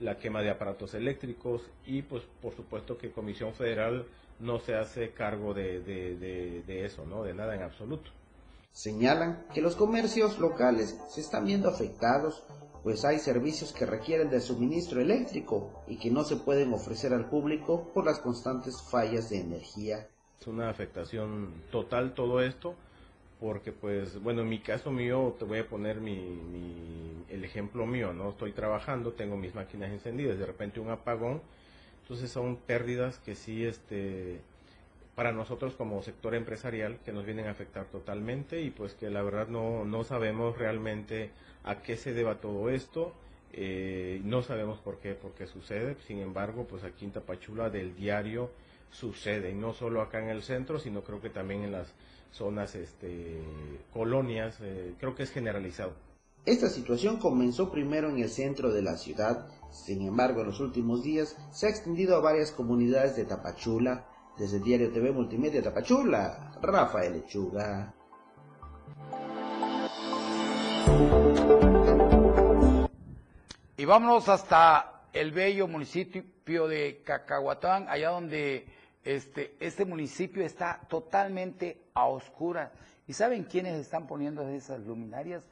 [0.00, 4.06] la quema de aparatos eléctricos y pues por supuesto que Comisión Federal
[4.38, 7.24] no se hace cargo de, de, de, eso, ¿no?
[7.24, 8.10] De nada en absoluto.
[8.72, 12.44] Señalan que los comercios locales se están viendo afectados,
[12.82, 17.28] pues hay servicios que requieren de suministro eléctrico y que no se pueden ofrecer al
[17.28, 20.08] público por las constantes fallas de energía.
[20.40, 22.74] Es una afectación total todo esto
[23.40, 28.12] porque pues bueno en mi caso mío te voy a poner mi, el ejemplo mío
[28.12, 31.40] no estoy trabajando tengo mis máquinas encendidas de repente un apagón
[32.02, 34.40] entonces son pérdidas que sí este
[35.18, 39.20] para nosotros como sector empresarial que nos vienen a afectar totalmente y pues que la
[39.20, 41.32] verdad no, no sabemos realmente
[41.64, 43.12] a qué se deba todo esto
[43.52, 47.96] eh, no sabemos por qué por qué sucede sin embargo pues aquí en Tapachula del
[47.96, 48.52] diario
[48.92, 51.92] sucede y no solo acá en el centro sino creo que también en las
[52.30, 53.42] zonas, este,
[53.92, 55.92] colonias, eh, creo que es generalizado.
[56.44, 61.02] Esta situación comenzó primero en el centro de la ciudad, sin embargo en los últimos
[61.02, 64.06] días se ha extendido a varias comunidades de Tapachula.
[64.38, 67.92] Desde Diario TV Multimedia Tapachula, Rafael Lechuga.
[73.76, 78.68] Y vámonos hasta el bello municipio de Cacahuatán, allá donde
[79.02, 82.70] este, este municipio está totalmente a oscuras.
[83.08, 85.42] ¿Y saben quiénes están poniendo esas luminarias?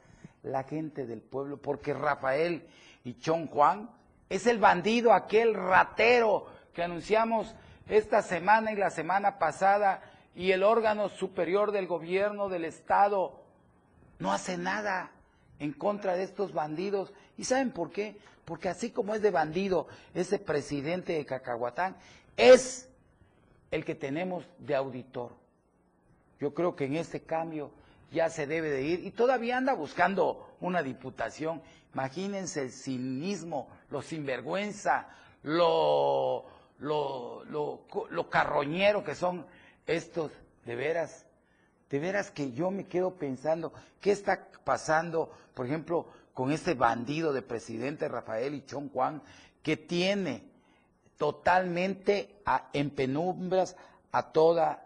[0.43, 2.65] La gente del pueblo, porque Rafael
[3.03, 3.89] y Chon Juan
[4.29, 7.53] es el bandido, aquel ratero que anunciamos
[7.89, 10.01] esta semana y la semana pasada,
[10.35, 13.41] y el órgano superior del gobierno del Estado
[14.19, 15.11] no hace nada
[15.59, 17.11] en contra de estos bandidos.
[17.37, 18.17] ¿Y saben por qué?
[18.45, 21.95] Porque así como es de bandido ese presidente de Cacahuatán,
[22.35, 22.87] es
[23.71, 25.31] el que tenemos de auditor.
[26.39, 27.71] Yo creo que en este cambio
[28.11, 31.61] ya se debe de ir y todavía anda buscando una diputación.
[31.93, 35.09] Imagínense el cinismo, lo sinvergüenza,
[35.43, 36.45] lo,
[36.79, 39.45] lo, lo, lo carroñero que son
[39.85, 40.31] estos,
[40.65, 41.25] de veras,
[41.89, 47.33] de veras que yo me quedo pensando, ¿qué está pasando, por ejemplo, con este bandido
[47.33, 49.23] de presidente Rafael y Chon Juan,
[49.63, 50.43] que tiene
[51.17, 52.35] totalmente
[52.73, 53.75] en penumbras
[54.11, 54.85] a toda,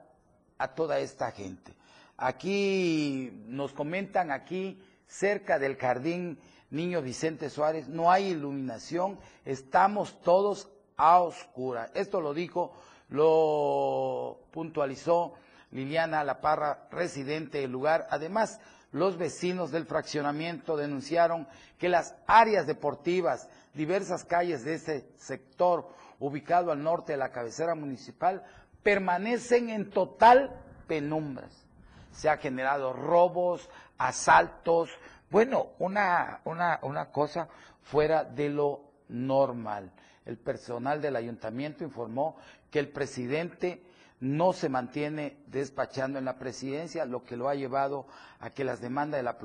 [0.57, 1.73] a toda esta gente.
[2.17, 6.39] Aquí nos comentan aquí cerca del jardín
[6.69, 10.69] Niño Vicente Suárez, no hay iluminación, estamos todos
[11.01, 11.89] a oscuras.
[11.95, 12.73] Esto lo dijo,
[13.09, 15.33] lo puntualizó
[15.71, 18.05] Liliana La Parra, residente del lugar.
[18.11, 18.59] Además,
[18.91, 21.47] los vecinos del fraccionamiento denunciaron
[21.79, 25.89] que las áreas deportivas, diversas calles de ese sector
[26.19, 28.43] ubicado al norte de la cabecera municipal,
[28.83, 30.55] permanecen en total
[30.87, 31.65] penumbras.
[32.11, 34.91] Se han generado robos, asaltos,
[35.31, 37.47] bueno, una, una, una cosa
[37.81, 39.91] fuera de lo normal.
[40.25, 42.37] El personal del ayuntamiento informó
[42.69, 43.81] que el presidente
[44.19, 48.05] no se mantiene despachando en la presidencia, lo que lo ha llevado
[48.39, 49.37] a que las demandas de la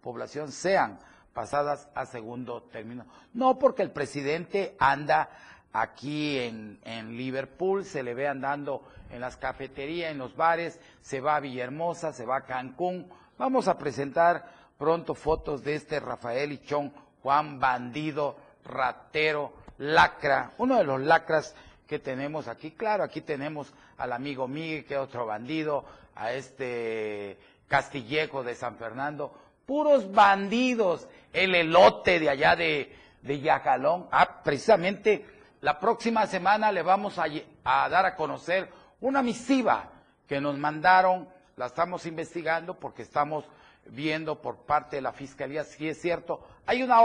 [0.00, 0.98] población sean
[1.32, 3.06] pasadas a segundo término.
[3.34, 5.28] No porque el presidente anda
[5.72, 6.78] aquí en,
[7.16, 12.12] Liverpool, se le ve andando en las cafeterías, en los bares, se va a Villahermosa,
[12.12, 13.10] se va a Cancún.
[13.36, 14.46] Vamos a presentar
[14.78, 16.92] pronto fotos de este Rafael Ichón,
[17.22, 21.54] Juan Bandido, ratero, lacra, uno de los lacras
[21.86, 22.72] que tenemos aquí.
[22.72, 25.84] Claro, aquí tenemos al amigo Miguel, que es otro bandido,
[26.16, 29.32] a este Castillejo de San Fernando,
[29.66, 35.26] puros bandidos, el elote de allá de, de Yacalón, ah, precisamente
[35.64, 37.26] la próxima semana le vamos a,
[37.64, 38.68] dar a conocer
[39.00, 39.88] una misiva
[40.28, 43.46] que nos mandaron, la estamos investigando porque estamos
[43.86, 46.46] viendo por parte de la Fiscalía si es cierto.
[46.66, 47.00] Hay una,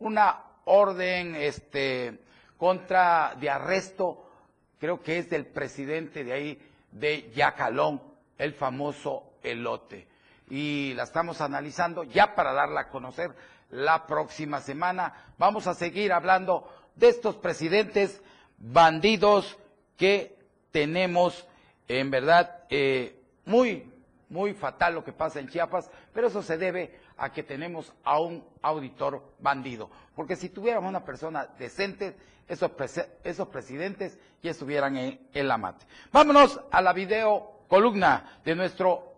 [0.00, 2.18] una orden este,
[2.56, 4.24] contra de arresto,
[4.78, 8.02] creo que es del presidente de ahí, de Yacalón,
[8.38, 10.06] el famoso elote.
[10.48, 13.34] Y la estamos analizando ya para darla a conocer
[13.70, 15.14] la próxima semana.
[15.38, 18.22] Vamos a seguir hablando de estos presidentes
[18.58, 19.56] bandidos
[19.96, 20.36] que
[20.70, 21.46] tenemos,
[21.88, 23.90] en verdad, eh, muy,
[24.28, 28.18] muy fatal lo que pasa en Chiapas, pero eso se debe a que tenemos a
[28.18, 29.88] un auditor bandido.
[30.16, 32.16] Porque si tuviéramos una persona decente,
[32.48, 32.72] esos,
[33.22, 35.86] esos presidentes ya estuvieran en, en la mate.
[36.10, 39.14] Vámonos a la video columna de nuestro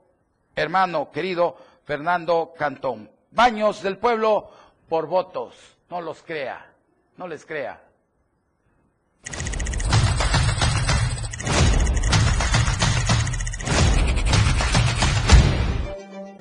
[0.55, 3.11] hermano querido Fernando Cantón.
[3.31, 4.51] Baños del pueblo
[4.87, 5.55] por votos.
[5.89, 6.75] No los crea,
[7.17, 7.81] no les crea.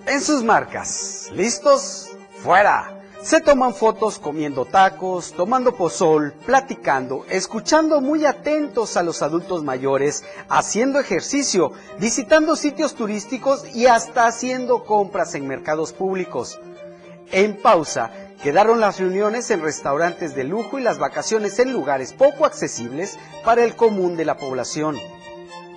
[0.05, 2.09] En sus marcas, ¿listos?
[2.41, 2.99] Fuera.
[3.21, 10.25] Se toman fotos comiendo tacos, tomando pozol, platicando, escuchando muy atentos a los adultos mayores,
[10.49, 16.59] haciendo ejercicio, visitando sitios turísticos y hasta haciendo compras en mercados públicos.
[17.31, 18.11] En pausa,
[18.43, 23.63] quedaron las reuniones en restaurantes de lujo y las vacaciones en lugares poco accesibles para
[23.63, 24.97] el común de la población.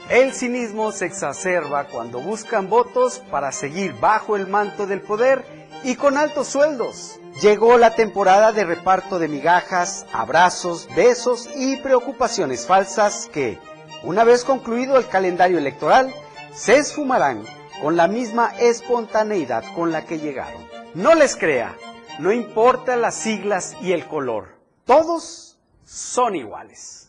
[0.09, 5.45] El cinismo se exacerba cuando buscan votos para seguir bajo el manto del poder
[5.83, 7.19] y con altos sueldos.
[7.43, 13.59] Llegó la temporada de reparto de migajas, abrazos, besos y preocupaciones falsas que,
[14.05, 16.15] una vez concluido el calendario electoral,
[16.55, 17.45] se esfumarán
[17.83, 20.65] con la misma espontaneidad con la que llegaron.
[20.95, 21.77] No les crea,
[22.21, 27.06] no importa las siglas y el color, todos son iguales.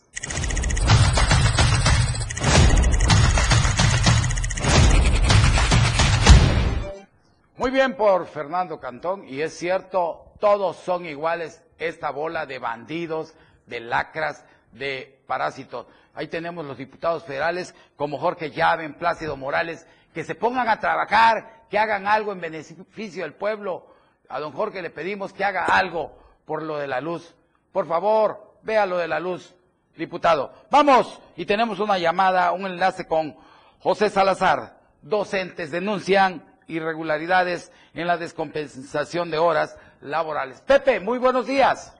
[7.58, 13.34] Muy bien por Fernando Cantón, y es cierto, todos son iguales, esta bola de bandidos,
[13.66, 15.88] de lacras, de parásitos.
[16.14, 21.64] Ahí tenemos los diputados federales como Jorge Llaven, Plácido Morales, que se pongan a trabajar,
[21.68, 23.88] que hagan algo en beneficio del pueblo.
[24.28, 27.34] A don Jorge le pedimos que haga algo por lo de la luz.
[27.72, 29.52] Por favor, vea lo de la luz,
[29.96, 30.52] diputado.
[30.70, 33.36] Vamos, y tenemos una llamada, un enlace con
[33.80, 34.78] José Salazar.
[35.02, 40.60] Docentes denuncian irregularidades en la descompensación de horas laborales.
[40.62, 41.94] Pepe, muy buenos días.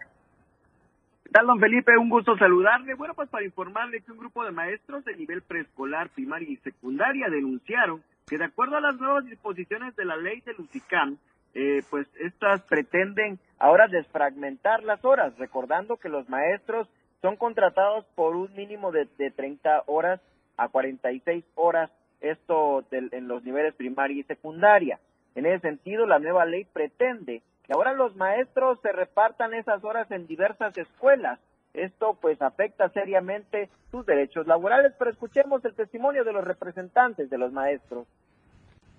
[1.25, 1.97] ¿Qué tal, don Felipe?
[1.99, 2.95] Un gusto saludarle.
[2.95, 7.29] Bueno, pues para informarle que un grupo de maestros de nivel preescolar, primaria y secundaria
[7.29, 11.19] denunciaron que de acuerdo a las nuevas disposiciones de la ley del UCICAM,
[11.55, 16.89] eh, pues estas pretenden ahora desfragmentar las horas, recordando que los maestros
[17.21, 20.21] son contratados por un mínimo de, de 30 horas
[20.57, 21.91] a 46 horas
[22.21, 24.99] esto en los niveles primaria y secundaria.
[25.35, 30.11] En ese sentido, la nueva ley pretende que ahora los maestros se repartan esas horas
[30.11, 31.39] en diversas escuelas.
[31.75, 37.39] Esto pues afecta seriamente sus derechos laborales, pero escuchemos el testimonio de los representantes de
[37.39, 38.07] los maestros.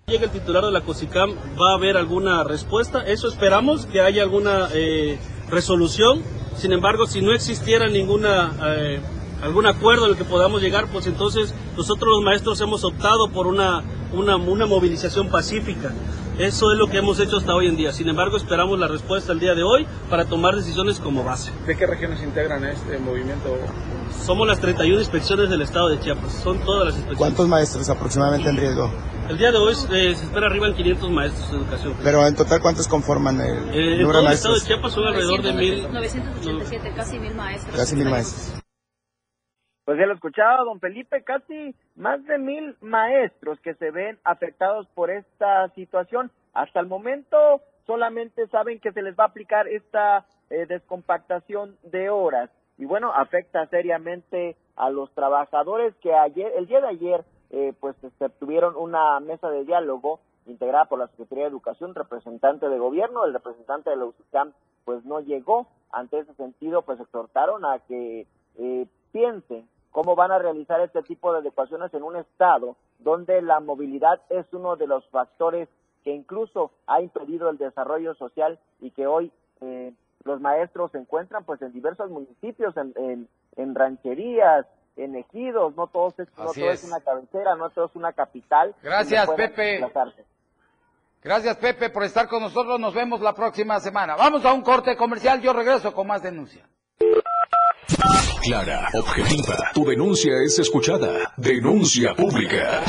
[0.06, 4.22] Llega el titular de la COSICAM, va a haber alguna respuesta, eso esperamos, que haya
[4.22, 5.18] alguna eh,
[5.50, 6.22] resolución.
[6.54, 9.00] Sin embargo, si no existiera ninguna eh,
[9.42, 13.82] algún acuerdo al que podamos llegar, pues entonces nosotros los maestros hemos optado por una,
[14.12, 15.92] una, una movilización pacífica.
[16.38, 17.92] Eso es lo que hemos hecho hasta hoy en día.
[17.92, 21.52] Sin embargo, esperamos la respuesta el día de hoy para tomar decisiones como base.
[21.66, 23.58] ¿De qué regiones integran este movimiento?
[24.24, 26.32] Somos las 31 inspecciones del estado de Chiapas.
[26.42, 27.18] Son todas las inspecciones.
[27.18, 28.90] ¿Cuántos maestros aproximadamente en riesgo?
[29.28, 31.94] El día de hoy eh, se espera arriba en 500 maestros de educación.
[32.02, 34.28] Pero en total, ¿cuántos conforman el eh, número en de maestros?
[34.28, 35.92] el estado de Chiapas son alrededor de mil.
[35.92, 37.76] 987, casi mil maestros.
[37.76, 38.59] Casi mil maestros.
[39.90, 44.86] Pues ya lo escuchaba, don Felipe, casi más de mil maestros que se ven afectados
[44.94, 46.30] por esta situación.
[46.54, 52.08] Hasta el momento solamente saben que se les va a aplicar esta eh, descompactación de
[52.08, 52.50] horas.
[52.78, 57.96] Y bueno, afecta seriamente a los trabajadores que ayer, el día de ayer, eh, pues
[57.96, 62.78] se este, tuvieron una mesa de diálogo integrada por la Secretaría de Educación, representante de
[62.78, 64.52] gobierno, el representante de la UCICAM,
[64.84, 65.66] pues no llegó.
[65.90, 71.32] Ante ese sentido, pues exhortaron a que eh, piensen cómo van a realizar este tipo
[71.32, 75.68] de adecuaciones en un estado donde la movilidad es uno de los factores
[76.04, 79.92] que incluso ha impedido el desarrollo social y que hoy eh,
[80.24, 84.66] los maestros se encuentran pues en diversos municipios, en, en, rancherías,
[84.96, 86.84] en ejidos, no todo, es, no todo es.
[86.84, 88.74] una cabecera, no todo es una capital.
[88.82, 89.80] Gracias, Pepe.
[91.22, 92.80] Gracias, Pepe, por estar con nosotros.
[92.80, 94.16] Nos vemos la próxima semana.
[94.16, 95.40] Vamos a un corte comercial.
[95.42, 96.66] Yo regreso con más denuncia.
[98.42, 99.70] Clara, objetiva.
[99.74, 101.32] Tu denuncia es escuchada.
[101.36, 102.82] Denuncia pública.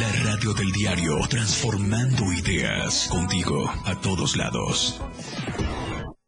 [0.00, 5.00] La radio del diario, transformando ideas contigo a todos lados.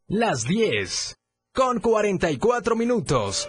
[0.06, 1.16] Las 10,
[1.54, 3.48] con 44 minutos.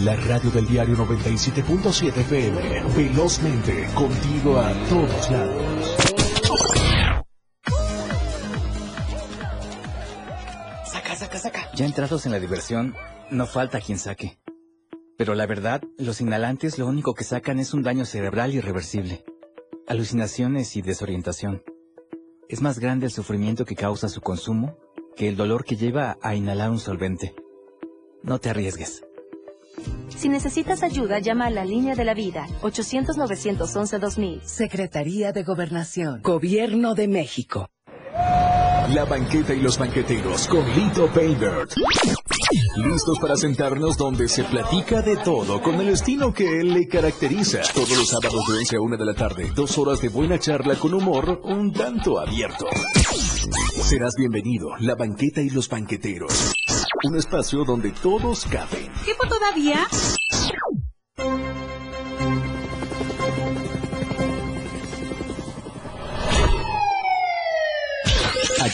[0.00, 2.82] La radio del diario 97.7 FM.
[2.96, 5.98] Velozmente, contigo a todos lados.
[10.84, 11.70] Saca, saca, saca.
[11.74, 12.94] Ya entrados en la diversión,
[13.32, 14.38] no falta quien saque.
[15.16, 19.24] Pero la verdad, los inhalantes lo único que sacan es un daño cerebral irreversible.
[19.88, 21.64] Alucinaciones y desorientación.
[22.48, 24.78] Es más grande el sufrimiento que causa su consumo
[25.16, 27.34] que el dolor que lleva a inhalar un solvente.
[28.22, 29.02] No te arriesgues.
[30.18, 34.42] Si necesitas ayuda, llama a la línea de la vida, 800-911-2000.
[34.42, 37.70] Secretaría de Gobernación, Gobierno de México.
[38.92, 41.70] La banqueta y los banqueteros con Lito Paybert.
[42.78, 47.60] Listos para sentarnos donde se platica de todo con el estilo que él le caracteriza.
[47.72, 50.74] Todos los sábados de 11 a 1 de la tarde, dos horas de buena charla
[50.74, 52.66] con humor un tanto abierto.
[53.84, 56.54] Serás bienvenido, la banqueta y los banqueteros.
[57.04, 58.90] Un espacio donde todos caben.
[59.04, 59.86] ¿Qué todavía?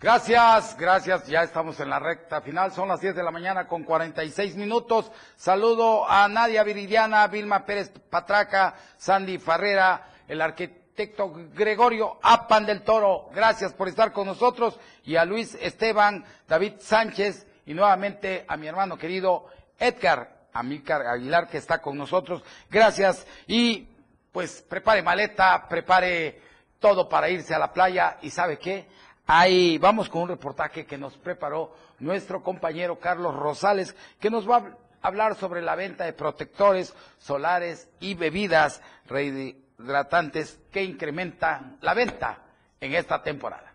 [0.00, 1.26] Gracias, gracias.
[1.26, 2.70] Ya estamos en la recta final.
[2.70, 5.10] Son las 10 de la mañana con 46 minutos.
[5.34, 13.28] Saludo a Nadia Viridiana, Vilma Pérez Patraca, Sandy Farrera, el arquitecto Gregorio Apan del Toro.
[13.34, 14.78] Gracias por estar con nosotros.
[15.02, 19.46] Y a Luis Esteban, David Sánchez y nuevamente a mi hermano querido
[19.80, 22.44] Edgar Amílcar Aguilar que está con nosotros.
[22.70, 23.26] Gracias.
[23.48, 23.88] Y
[24.30, 26.40] pues prepare maleta, prepare
[26.78, 28.18] todo para irse a la playa.
[28.22, 28.86] ¿Y sabe qué?
[29.30, 34.56] Ahí vamos con un reportaje que nos preparó nuestro compañero Carlos Rosales, que nos va
[34.56, 42.38] a hablar sobre la venta de protectores solares y bebidas rehidratantes que incrementan la venta
[42.80, 43.74] en esta temporada.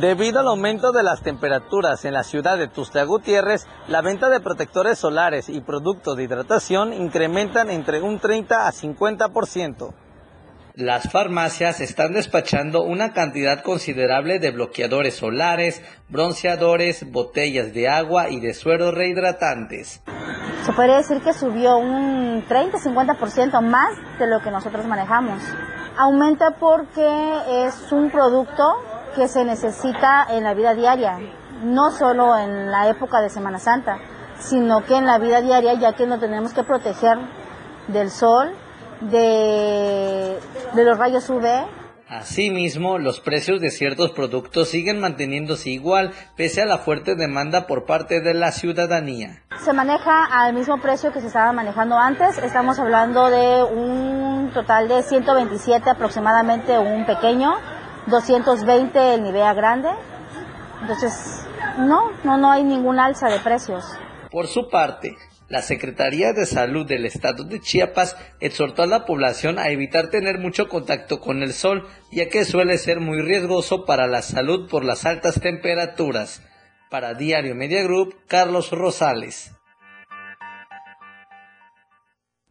[0.00, 4.40] Debido al aumento de las temperaturas en la ciudad de Tuxtla Gutiérrez, la venta de
[4.40, 9.92] protectores solares y productos de hidratación incrementan entre un 30 a 50%.
[10.74, 18.38] Las farmacias están despachando una cantidad considerable de bloqueadores solares, bronceadores, botellas de agua y
[18.38, 20.00] de sueros rehidratantes.
[20.64, 25.42] Se podría decir que subió un 30-50% más de lo que nosotros manejamos.
[25.98, 28.62] Aumenta porque es un producto
[29.16, 31.18] que se necesita en la vida diaria,
[31.64, 33.98] no solo en la época de Semana Santa,
[34.38, 37.18] sino que en la vida diaria ya que nos tenemos que proteger
[37.88, 38.54] del sol,
[39.00, 40.38] de,
[40.74, 41.46] de los rayos UV.
[42.10, 47.86] Asimismo, los precios de ciertos productos siguen manteniéndose igual pese a la fuerte demanda por
[47.86, 49.44] parte de la ciudadanía.
[49.60, 52.36] Se maneja al mismo precio que se estaba manejando antes.
[52.38, 57.54] Estamos hablando de un total de 127 aproximadamente un pequeño,
[58.08, 59.90] 220 el Nivea grande.
[60.80, 61.46] Entonces,
[61.78, 63.84] no, no, no hay ningún alza de precios.
[64.32, 65.16] Por su parte,
[65.50, 70.38] la Secretaría de Salud del Estado de Chiapas exhortó a la población a evitar tener
[70.38, 74.84] mucho contacto con el sol, ya que suele ser muy riesgoso para la salud por
[74.84, 76.40] las altas temperaturas.
[76.88, 79.50] Para Diario Media Group, Carlos Rosales.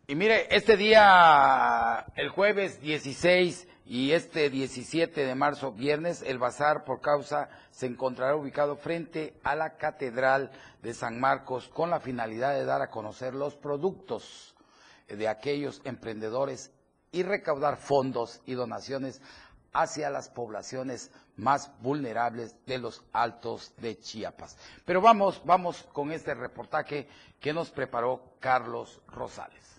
[0.08, 6.84] Y mire, este día, el jueves 16 Y este 17 de marzo, viernes, el bazar
[6.84, 10.52] por causa se encontrará ubicado frente a la Catedral
[10.84, 14.54] de San Marcos con la finalidad de dar a conocer los productos
[15.08, 16.72] de aquellos emprendedores
[17.12, 19.24] y recaudar fondos y donaciones
[19.74, 24.56] hacia las poblaciones más vulnerables de los altos de Chiapas.
[24.86, 27.08] Pero vamos, vamos con este reportaje
[27.40, 29.79] que nos preparó Carlos Rosales.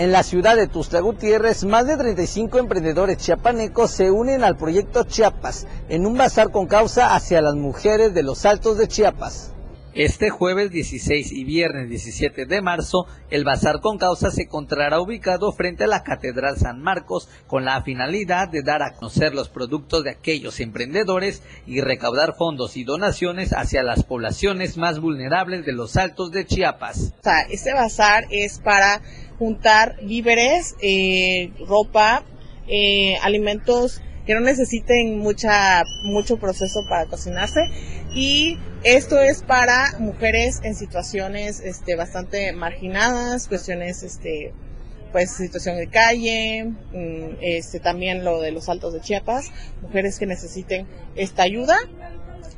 [0.00, 5.04] En la ciudad de Tuxtla Gutiérrez, más de 35 emprendedores chiapanecos se unen al proyecto
[5.04, 9.52] Chiapas en un bazar con causa hacia las mujeres de los altos de Chiapas.
[9.94, 15.50] Este jueves 16 y viernes 17 de marzo, el Bazar con Causa se encontrará ubicado
[15.50, 20.04] frente a la Catedral San Marcos con la finalidad de dar a conocer los productos
[20.04, 25.96] de aquellos emprendedores y recaudar fondos y donaciones hacia las poblaciones más vulnerables de los
[25.96, 27.12] altos de Chiapas.
[27.50, 29.02] este bazar es para
[29.40, 32.22] juntar víveres, eh, ropa,
[32.68, 37.62] eh, alimentos que no necesiten mucha, mucho proceso para cocinarse.
[38.14, 44.54] Y esto es para mujeres en situaciones este, bastante marginadas, cuestiones, este,
[45.10, 49.50] pues situación de calle, mm, este, también lo de los altos de Chiapas,
[49.82, 51.76] mujeres que necesiten esta ayuda.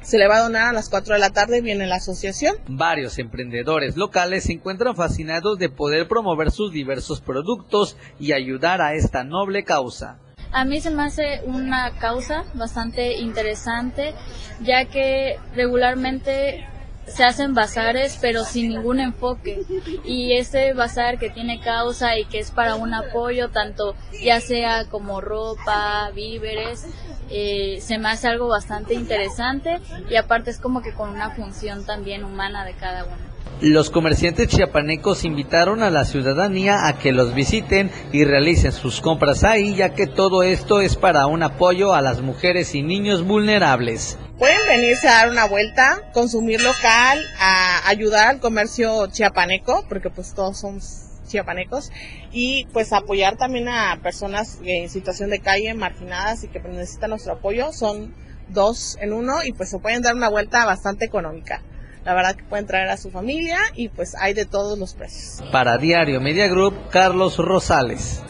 [0.02, 2.54] Se le va a donar a las 4 de la tarde, viene la asociación.
[2.68, 8.92] Varios emprendedores locales se encuentran fascinados de poder promover sus diversos productos y ayudar a
[8.92, 10.18] esta noble causa.
[10.52, 14.14] A mí se me hace una causa bastante interesante,
[14.60, 16.68] ya que regularmente
[17.06, 19.62] se hacen bazares pero sin ningún enfoque
[20.04, 24.84] y ese bazar que tiene causa y que es para un apoyo tanto ya sea
[24.84, 26.86] como ropa, víveres,
[27.28, 31.84] eh, se me hace algo bastante interesante y aparte es como que con una función
[31.84, 33.31] también humana de cada uno.
[33.60, 39.44] Los comerciantes chiapanecos invitaron a la ciudadanía a que los visiten y realicen sus compras
[39.44, 44.18] ahí, ya que todo esto es para un apoyo a las mujeres y niños vulnerables.
[44.36, 50.34] Pueden venirse a dar una vuelta, consumir local, a ayudar al comercio chiapaneco, porque pues
[50.34, 51.92] todos somos chiapanecos,
[52.32, 57.34] y pues apoyar también a personas en situación de calle, marginadas y que necesitan nuestro
[57.34, 57.72] apoyo.
[57.72, 58.12] Son
[58.48, 61.62] dos en uno y pues se pueden dar una vuelta bastante económica.
[62.04, 65.40] La verdad que pueden traer a su familia y pues hay de todos los precios.
[65.52, 68.20] Para Diario Media Group, Carlos Rosales.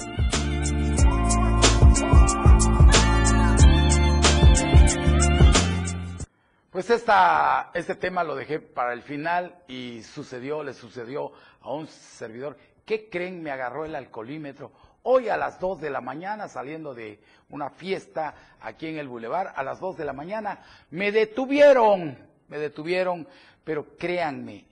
[6.70, 11.86] Pues esta, este tema lo dejé para el final y sucedió, le sucedió a un
[11.86, 12.58] servidor.
[12.84, 13.42] ¿Qué creen?
[13.42, 14.72] Me agarró el alcoholímetro.
[15.02, 19.52] Hoy a las 2 de la mañana, saliendo de una fiesta aquí en el Boulevard,
[19.54, 20.60] a las 2 de la mañana,
[20.90, 22.18] me detuvieron,
[22.48, 23.26] me detuvieron
[23.64, 24.64] pero créanme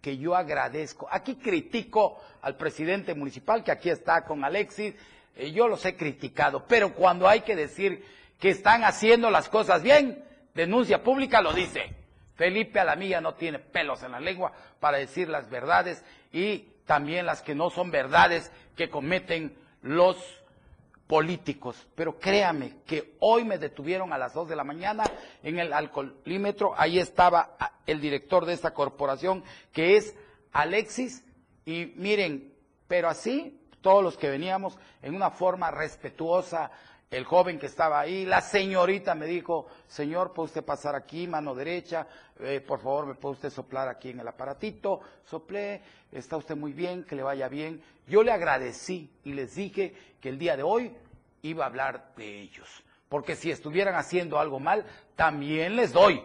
[0.00, 1.08] que yo agradezco.
[1.10, 4.94] Aquí critico al presidente municipal, que aquí está con Alexis,
[5.36, 8.04] eh, yo los he criticado, pero cuando hay que decir
[8.38, 10.24] que están haciendo las cosas bien,
[10.54, 11.94] denuncia pública lo dice.
[12.36, 17.42] Felipe Alamilla no tiene pelos en la lengua para decir las verdades y también las
[17.42, 20.16] que no son verdades que cometen los
[21.10, 21.88] políticos.
[21.96, 25.02] Pero créame que hoy me detuvieron a las 2 de la mañana
[25.42, 26.72] en el alcoholímetro.
[26.76, 29.42] Ahí estaba el director de esta corporación,
[29.72, 30.14] que es
[30.52, 31.24] Alexis.
[31.66, 32.54] Y miren,
[32.86, 36.70] pero así, todos los que veníamos en una forma respetuosa,
[37.10, 41.56] el joven que estaba ahí, la señorita me dijo, señor, ¿puede usted pasar aquí, mano
[41.56, 42.06] derecha?
[42.38, 45.00] Eh, por favor, ¿me puede usted soplar aquí en el aparatito?
[45.24, 45.82] Soplé,
[46.12, 47.82] está usted muy bien, que le vaya bien.
[48.06, 50.92] Yo le agradecí y les dije que el día de hoy
[51.42, 52.68] iba a hablar de ellos.
[53.08, 54.86] Porque si estuvieran haciendo algo mal,
[55.16, 56.22] también les doy.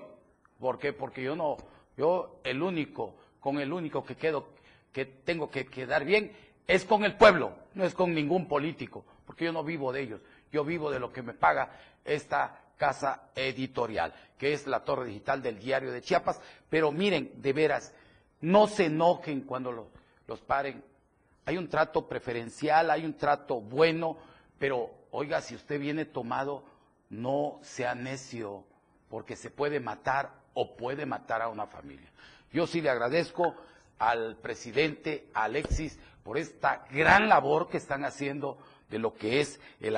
[0.60, 0.94] ¿Por qué?
[0.94, 1.58] Porque yo no,
[1.98, 4.50] yo el único, con el único que quedo,
[4.94, 6.32] que tengo que quedar bien,
[6.68, 10.22] es con el pueblo, no es con ningún político, porque yo no vivo de ellos
[10.52, 11.70] yo vivo de lo que me paga
[12.04, 16.40] esta casa editorial, que es la torre digital del diario de Chiapas.
[16.70, 17.94] Pero miren, de veras,
[18.42, 19.72] no se enojen cuando
[20.28, 20.84] los, paren.
[21.46, 24.18] Hay un trato preferencial, hay un trato bueno,
[24.58, 26.64] pero oiga, si usted viene tomado,
[27.10, 28.64] no sea necio,
[29.10, 32.10] porque se puede matar o puede matar a una familia.
[32.52, 33.56] Yo sí le agradezco
[34.00, 38.58] al presidente Alexis por esta gran labor que están haciendo
[38.90, 39.98] de lo que es el,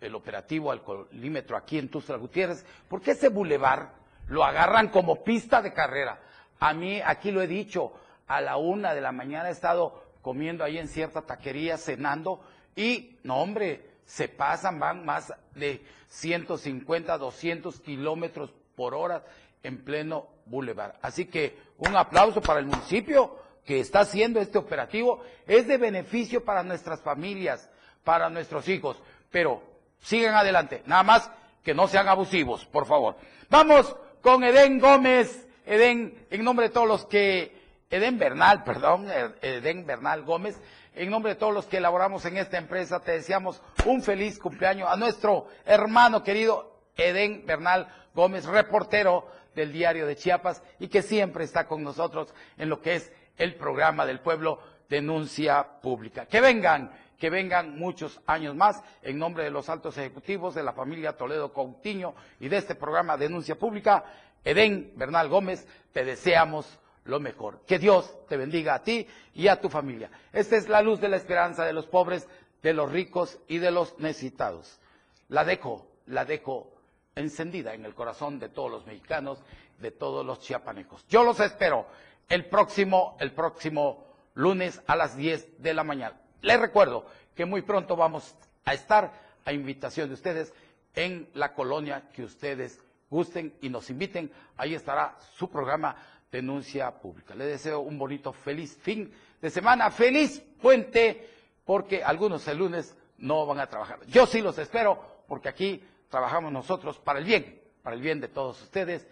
[0.00, 3.92] el operativo alcoholímetro aquí en Tuxtla Gutiérrez, porque ese bulevar
[4.28, 6.20] lo agarran como pista de carrera.
[6.58, 7.92] A mí, aquí lo he dicho,
[8.26, 12.40] a la una de la mañana he estado comiendo ahí en cierta taquería, cenando,
[12.74, 19.24] y, no hombre, se pasan, van más de 150, 200 kilómetros por hora
[19.62, 20.98] en pleno bulevar.
[21.02, 26.44] Así que un aplauso para el municipio, que está haciendo este operativo es de beneficio
[26.44, 27.70] para nuestras familias,
[28.04, 29.00] para nuestros hijos.
[29.30, 29.62] Pero
[30.00, 31.30] sigan adelante, nada más
[31.62, 33.16] que no sean abusivos, por favor.
[33.48, 35.46] Vamos con Edén Gómez.
[35.64, 37.56] Edén, en nombre de todos los que,
[37.88, 39.08] Edén Bernal, perdón,
[39.40, 40.60] Edén Bernal Gómez,
[40.94, 44.88] en nombre de todos los que elaboramos en esta empresa, te deseamos un feliz cumpleaños
[44.90, 51.44] a nuestro hermano querido Edén Bernal Gómez, reportero del diario de Chiapas y que siempre
[51.44, 56.26] está con nosotros en lo que es el programa del pueblo Denuncia Pública.
[56.26, 56.92] Que vengan,
[57.22, 61.52] que vengan muchos años más en nombre de los altos ejecutivos de la familia Toledo
[61.52, 64.04] Coutinho y de este programa Denuncia Pública.
[64.42, 67.60] Edén Bernal Gómez, te deseamos lo mejor.
[67.64, 70.10] Que Dios te bendiga a ti y a tu familia.
[70.32, 72.26] Esta es la luz de la esperanza de los pobres,
[72.60, 74.80] de los ricos y de los necesitados.
[75.28, 76.72] La dejo, la dejo
[77.14, 79.40] encendida en el corazón de todos los mexicanos,
[79.78, 81.06] de todos los chiapanecos.
[81.06, 81.86] Yo los espero
[82.28, 86.21] el próximo, el próximo lunes a las 10 de la mañana.
[86.42, 88.34] Les recuerdo que muy pronto vamos
[88.64, 89.12] a estar
[89.44, 90.52] a invitación de ustedes
[90.94, 94.30] en la colonia que ustedes gusten y nos inviten.
[94.56, 95.96] Ahí estará su programa
[96.30, 97.34] Denuncia Pública.
[97.34, 101.28] Les deseo un bonito, feliz fin de semana, feliz puente,
[101.64, 104.00] porque algunos el lunes no van a trabajar.
[104.06, 108.28] Yo sí los espero, porque aquí trabajamos nosotros para el bien, para el bien de
[108.28, 109.06] todos ustedes.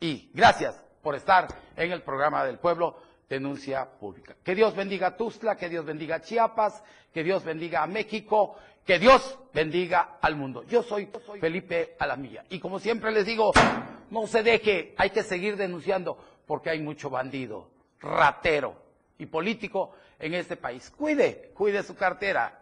[0.00, 2.96] Y gracias por estar en el programa del pueblo
[3.32, 4.36] Denuncia Pública.
[4.44, 6.82] Que Dios bendiga a Tuzla, que Dios bendiga a Chiapas,
[7.14, 10.64] que Dios bendiga a México, que Dios bendiga al mundo.
[10.64, 11.08] Yo soy,
[11.40, 12.44] Felipe Alamilla.
[12.50, 13.52] Y como siempre les digo,
[14.10, 17.70] no se deje, hay que seguir denunciando porque hay mucho bandido,
[18.00, 18.76] ratero
[19.16, 20.90] y político en este país.
[20.90, 22.61] Cuide, cuide su cartera,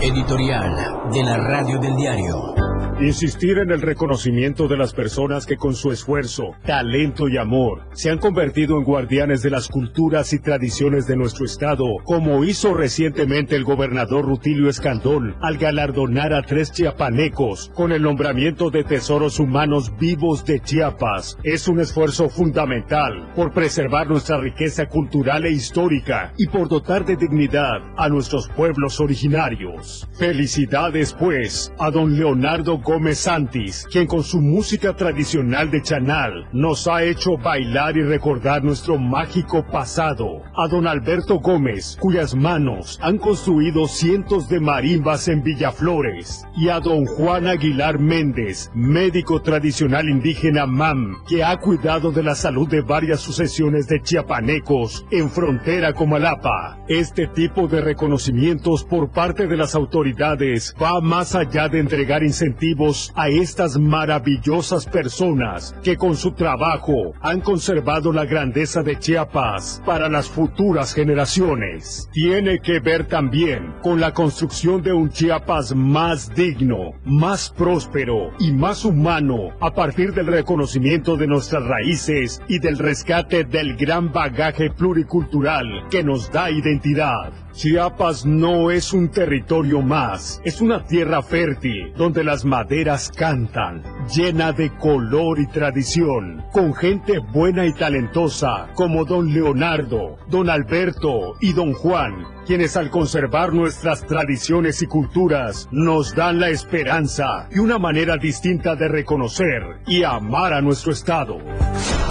[0.00, 2.54] Editorial de la Radio del Diario.
[3.00, 8.10] Insistir en el reconocimiento de las personas que con su esfuerzo, talento y amor se
[8.10, 13.54] han convertido en guardianes de las culturas y tradiciones de nuestro Estado, como hizo recientemente
[13.54, 19.92] el gobernador Rutilio Escandón al galardonar a tres chiapanecos con el nombramiento de tesoros humanos
[19.98, 26.46] vivos de Chiapas, es un esfuerzo fundamental por preservar nuestra riqueza cultural e histórica y
[26.46, 29.85] por dotar de dignidad a nuestros pueblos originarios.
[30.18, 36.88] Felicidades, pues, a don Leonardo Gómez Santis, quien con su música tradicional de Chanal nos
[36.88, 40.42] ha hecho bailar y recordar nuestro mágico pasado.
[40.56, 46.44] A don Alberto Gómez, cuyas manos han construido cientos de marimbas en Villaflores.
[46.56, 52.34] Y a don Juan Aguilar Méndez, médico tradicional indígena MAM, que ha cuidado de la
[52.34, 56.78] salud de varias sucesiones de chiapanecos en frontera con Malapa.
[56.88, 63.12] Este tipo de reconocimientos por parte de las autoridades va más allá de entregar incentivos
[63.14, 70.08] a estas maravillosas personas que con su trabajo han conservado la grandeza de Chiapas para
[70.08, 72.08] las futuras generaciones.
[72.12, 78.52] Tiene que ver también con la construcción de un Chiapas más digno, más próspero y
[78.52, 84.70] más humano a partir del reconocimiento de nuestras raíces y del rescate del gran bagaje
[84.70, 87.45] pluricultural que nos da identidad.
[87.56, 93.82] Chiapas no es un territorio más, es una tierra fértil donde las maderas cantan,
[94.14, 101.36] llena de color y tradición, con gente buena y talentosa como don Leonardo, don Alberto
[101.40, 107.58] y don Juan, quienes al conservar nuestras tradiciones y culturas nos dan la esperanza y
[107.58, 111.38] una manera distinta de reconocer y amar a nuestro Estado.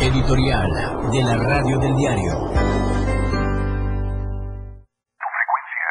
[0.01, 0.71] Editorial
[1.11, 3.04] de la Radio del Diario.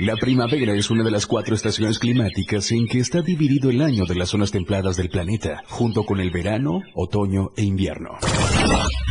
[0.00, 4.04] La primavera es una de las cuatro estaciones climáticas en que está dividido el año
[4.04, 8.10] de las zonas templadas del planeta, junto con el verano, otoño e invierno.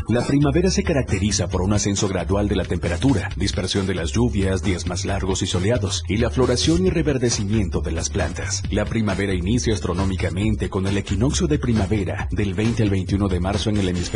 [0.07, 4.63] La primavera se caracteriza por un ascenso gradual de la temperatura, dispersión de las lluvias,
[4.63, 8.63] días más largos y soleados, y la floración y reverdecimiento de las plantas.
[8.71, 13.69] La primavera inicia astronómicamente con el equinoccio de primavera del 20 al 21 de marzo
[13.69, 14.07] en el hemisferio